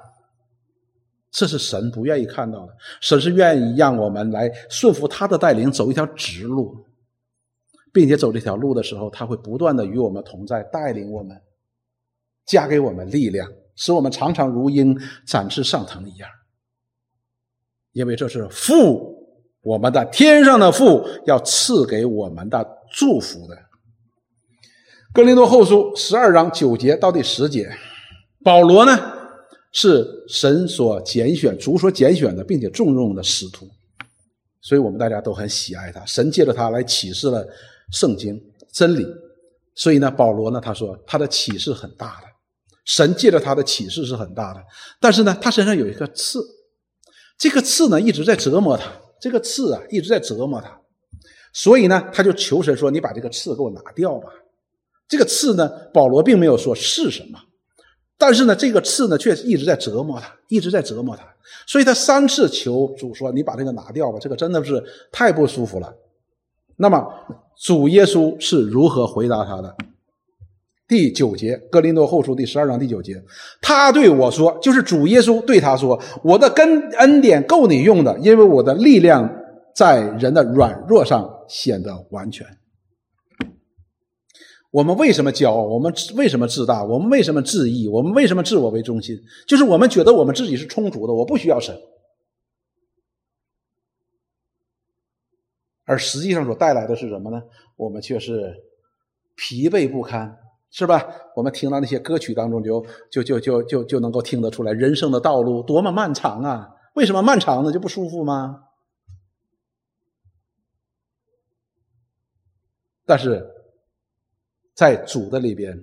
[1.33, 6.85] 这是神不愿意看到的，神是愿意让我们来顺服他的带领，走一条直路，
[7.93, 11.37] 并且走这条路的时候，他会不断的与我们同在，带领我们。
[12.47, 16.29] 加给我们力量，使我们常常如鹰展翅上腾一样。
[17.93, 19.15] 因为这是父，
[19.63, 23.57] 我们的天上的父要赐给我们的祝福的。
[25.13, 27.71] 哥林多后书十二章九节到第十节，
[28.43, 28.99] 保罗呢
[29.73, 33.69] 是神所拣选、主所拣选的，并且重用的使徒，
[34.63, 36.03] 所以我们大家都很喜爱他。
[36.07, 37.47] 神借着他来启示了
[37.93, 38.43] 圣经
[38.73, 39.07] 真理，
[39.75, 42.32] 所以呢，保罗呢他说他的启示很大的。
[42.85, 44.61] 神借着他的启示是很大的，
[45.01, 46.41] 但是呢，他身上有一个刺，
[47.39, 48.91] 这个刺呢一直在折磨他，
[49.21, 50.81] 这个刺啊一直在折磨他，
[51.53, 54.29] 所以呢，他就求神说：“你把这个刺给我拿掉吧。”
[55.07, 57.39] 这个刺呢，保罗并没有说是什么，
[58.19, 61.23] 但是呢，这个刺呢，却一直在折磨他，一直在折磨他。
[61.67, 64.83] 所以他三次求主说：“你把这个拿掉吧，这个真的是
[65.13, 65.95] 太不舒服了。”
[66.77, 67.07] 那么
[67.63, 69.77] 主耶稣是如何回答他的？
[70.93, 73.15] 第九节，《哥林多后书》第十二章第九节，
[73.63, 79.27] 他对我说：“就是主耶稣对他说，我的根恩典够你用的，因为我的力量
[79.75, 82.47] 在人的软弱上显得完全。”
[84.71, 85.63] 我们为什么骄傲？
[85.63, 86.85] 我们为什么自大？
[86.85, 87.89] 我们为什么自义？
[87.89, 89.19] 我们为什么自我为中心？
[89.49, 91.75] 就是我们觉得我们自己是充足的，我不需要神，
[95.87, 97.43] 而实际上所带来的是什么呢？
[97.77, 98.55] 我们却是
[99.37, 100.37] 疲惫不堪，
[100.73, 101.07] 是吧？
[101.37, 106.69] 我们听到那些歌曲当中，就就就就就就能够听得出来，人生的道路多么漫长啊！
[106.95, 107.71] 为什么漫长呢？
[107.71, 108.65] 就不舒服吗？
[113.07, 113.47] 但是。
[114.75, 115.79] 在主的里边，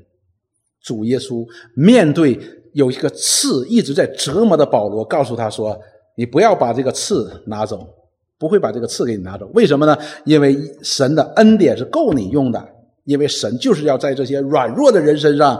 [0.81, 2.37] 主耶稣面对
[2.73, 5.79] 有一个刺一直在折磨的保罗，告诉他说
[6.17, 7.87] ：“你不要把这个刺拿走，
[8.39, 9.45] 不会把这个刺给你拿走。
[9.53, 9.95] 为什么呢？
[10.25, 12.67] 因为神的恩典是够你用的，
[13.09, 15.59] 因为神就是要在这些软弱的人身上，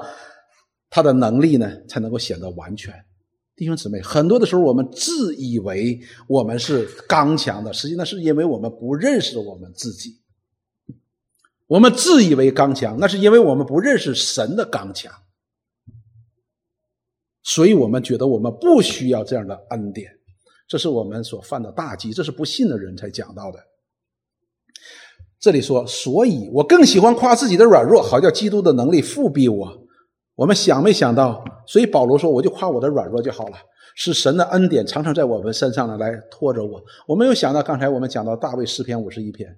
[0.87, 2.93] 他的能力呢才能够显得完全。
[3.55, 10.21] 弟兄姊妹，很多的时候我们自以为我们是刚强的，实际上是因为我们不认识我们自己。”
[11.65, 15.11] 我们自以为刚强，那是因为我们不认识神的刚强，
[17.41, 20.11] 所以我们觉得我们不需要这样的恩典，
[20.67, 23.59] 这是我们所犯的大忌，这是不信的人才讲到的。
[25.39, 29.87] 这里说，所以我更喜欢夸自己的软弱，好叫基督的能力复庇我。
[30.35, 31.43] 我们想没想到？
[31.65, 33.57] 所以保罗说，我就夸我的软弱就好了，
[33.95, 36.83] 是神的恩典常常在我们身上呢来拖着我。
[37.07, 39.57] 我没有想到，刚才我们讲到大卫诗篇五十一篇。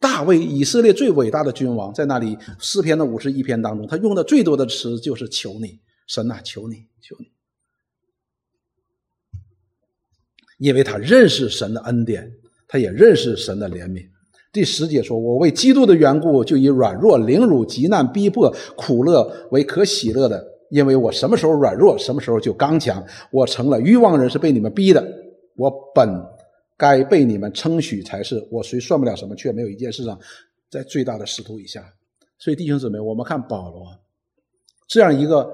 [0.00, 5.78] 大卫，以色列最伟大的君王，在那里诗篇的五十一篇当中，他用的最多的词就是“求你，
[6.08, 7.30] 神呐，求你，求你”，
[10.58, 12.32] 因为他认识神的恩典，
[12.66, 14.08] 他也认识神的怜悯。
[14.52, 23.04] 第十节说：“我为基督的缘故，就以软弱、凌辱、极难、逼迫、苦乐为可喜乐的，因为我什么时候软弱，什么时候就刚强。
[23.30, 25.02] 我成了欲望人，是被你们逼的。
[25.56, 26.08] 我本。”
[26.74, 30.18] 该被你们称许才是，我虽算不了什么，却没有一件事上
[30.68, 31.94] 在最大的使徒以下。
[32.38, 33.86] 所以弟兄姊妹，我们看保罗
[34.88, 35.48] 这样一个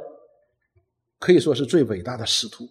[1.19, 2.67] 可以说是最伟大的使徒，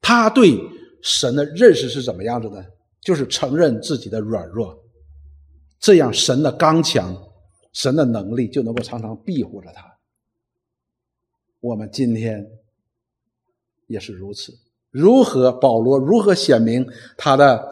[0.00, 0.58] 他对
[1.02, 2.71] 神的认识是怎么样子的？
[3.02, 4.82] 就是承认自己的软弱，
[5.78, 7.14] 这样神的刚强、
[7.72, 9.98] 神的能力就能够常常庇护着他。
[11.60, 12.46] 我们今天
[13.88, 14.52] 也是如此。
[14.90, 17.62] 如何保罗如何显明他的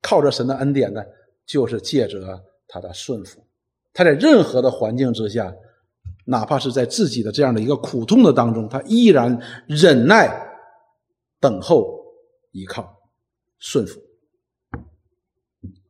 [0.00, 1.02] 靠着神的恩典呢？
[1.44, 3.44] 就是借着他的顺服，
[3.92, 5.52] 他在任何的环境之下，
[6.24, 9.36] 哪怕是在自己的这样的一个苦痛的当中，他依然
[9.66, 10.30] 忍耐、
[11.40, 12.00] 等候、
[12.52, 12.96] 依靠、
[13.58, 14.00] 顺服。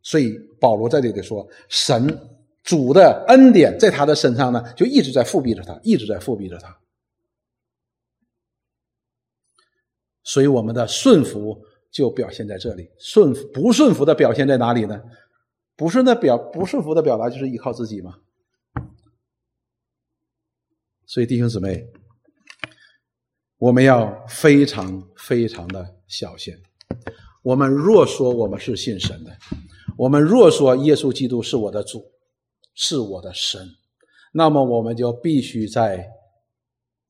[0.02, 2.18] 所以保罗在这里说，神
[2.62, 6.78] 主的恩典在他的身上呢，就一直在复辟着他，一直在复辟着他。
[10.22, 12.90] 所以，我们的顺服就表现在这里。
[12.98, 15.02] 顺服不顺服的表现在哪里呢？
[15.76, 18.18] 不顺的表不顺服的表达就是依靠自己嘛。
[21.06, 21.88] 所以，弟兄姊妹，
[23.56, 26.54] 我们要非常非常的小心。
[27.42, 29.36] 我们若说我们是信神的，
[30.00, 32.04] 我们若说耶稣基督是我的主，
[32.74, 33.68] 是我的神，
[34.32, 36.08] 那么我们就必须在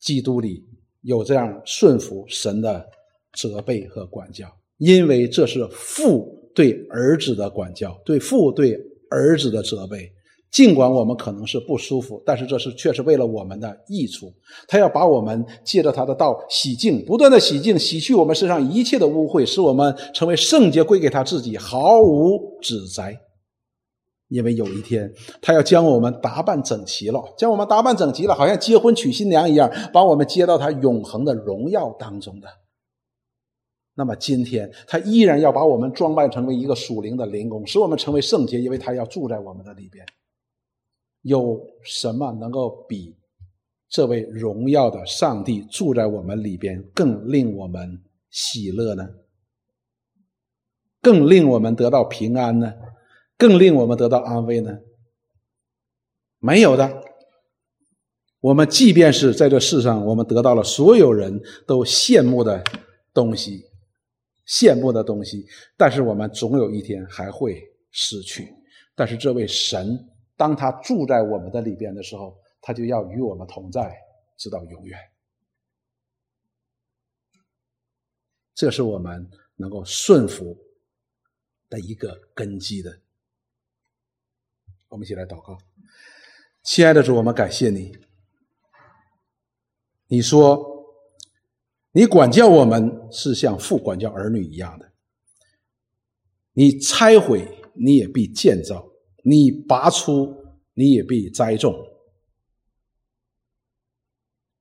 [0.01, 0.67] 基督里
[1.03, 2.89] 有这样顺服神的。
[3.33, 8.77] 责备和管教，因为这是父对儿子的管教，对父对
[9.09, 10.13] 儿子的责备。
[10.51, 14.33] 尽管我们可能是不舒服，但是这是却是为了我们的益处。
[14.67, 23.17] 他要把我们借着他的道洗净，不断的洗净，洗去我们身上一切的污秽，使我们成为圣洁，归给他自己，毫无指摘。
[24.29, 32.49] 因为有一天，他要将我们打扮整齐了，将我们打扮整齐了，好像结婚娶新娘一样，把我们接到他永恒的荣耀当中的。
[33.95, 40.05] 那么今天，他依然要把我们装扮成为一个属灵的灵宫，使我们成为圣洁，因为他要住在我们的里边。
[41.23, 43.17] 有什么能够比
[43.89, 49.09] 这位荣耀的上帝住在我们里边更令我们喜乐呢？
[51.03, 52.73] 更令我们得到平安呢？
[53.37, 54.79] 更令我们得到安慰呢？
[56.39, 57.03] 没有的。
[58.41, 62.63] 我们即便是在这世上，我们得到了所有人都羡慕的
[63.13, 63.65] 东西。
[64.47, 68.53] 羡慕的东西，但是我们总有一天还会失去。
[68.97, 69.97] 但是这位神
[70.41, 73.95] 当他住在我们的里边的时候，他就要与我们同在，
[74.39, 74.99] 直到永远。
[78.55, 80.57] 这是我们能够顺服
[81.69, 83.03] 的一个根基的。
[84.89, 85.59] 我们一起来祷告，
[86.63, 87.93] 亲爱的主，我们感谢你。
[90.07, 90.67] 你说，
[91.93, 94.91] 你管教我们是像父管教儿女一样的。
[96.55, 98.90] 你拆毁，你也必建造；
[99.23, 100.35] 你拔出，
[100.75, 101.73] 你也必栽种；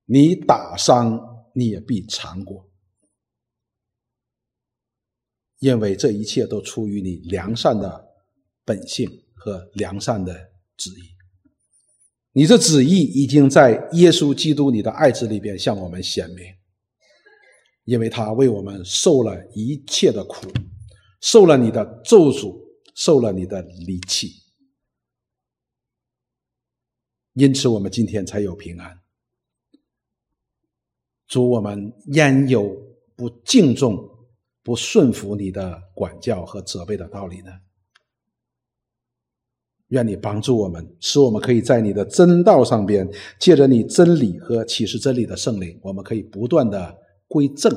[0.04, 1.20] 你打伤，
[1.54, 2.68] 你也必尝果。
[5.58, 8.08] 因为这一切都出于你良善的
[8.64, 10.34] 本性和良善的
[10.76, 11.14] 旨意。
[12.32, 16.44] 你这旨意已经在耶稣基督你的爱子里边向我们显明，
[17.84, 20.46] 因为他为我们受了一切的苦。
[21.20, 22.58] 受了你的咒诅，
[22.94, 24.39] 受了你的离弃，
[27.40, 29.00] 因此我们今天才有平安。
[31.26, 32.76] 主，我们焉有
[33.16, 34.06] 不敬重、
[34.62, 37.50] 不顺服你的管教和责备的道理呢？
[39.88, 46.94] 愿你帮助我们，使我们可以在你的真道上边，借着你真理和启示真理的圣灵，我们可以不断的
[47.26, 47.72] 归正，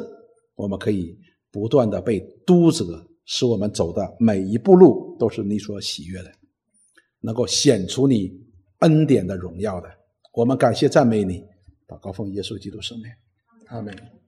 [0.56, 1.18] 我们可以
[1.49, 3.07] 不断的被督责。
[3.26, 6.30] 使我们走的每一步路都是你所喜悦的，
[7.22, 8.43] 能够显出你
[8.84, 9.89] 恩典的荣耀的。
[10.34, 11.43] 我们感谢赞美你，
[11.88, 13.11] 祷告奉耶稣基督圣名，
[13.68, 14.23] 阿门。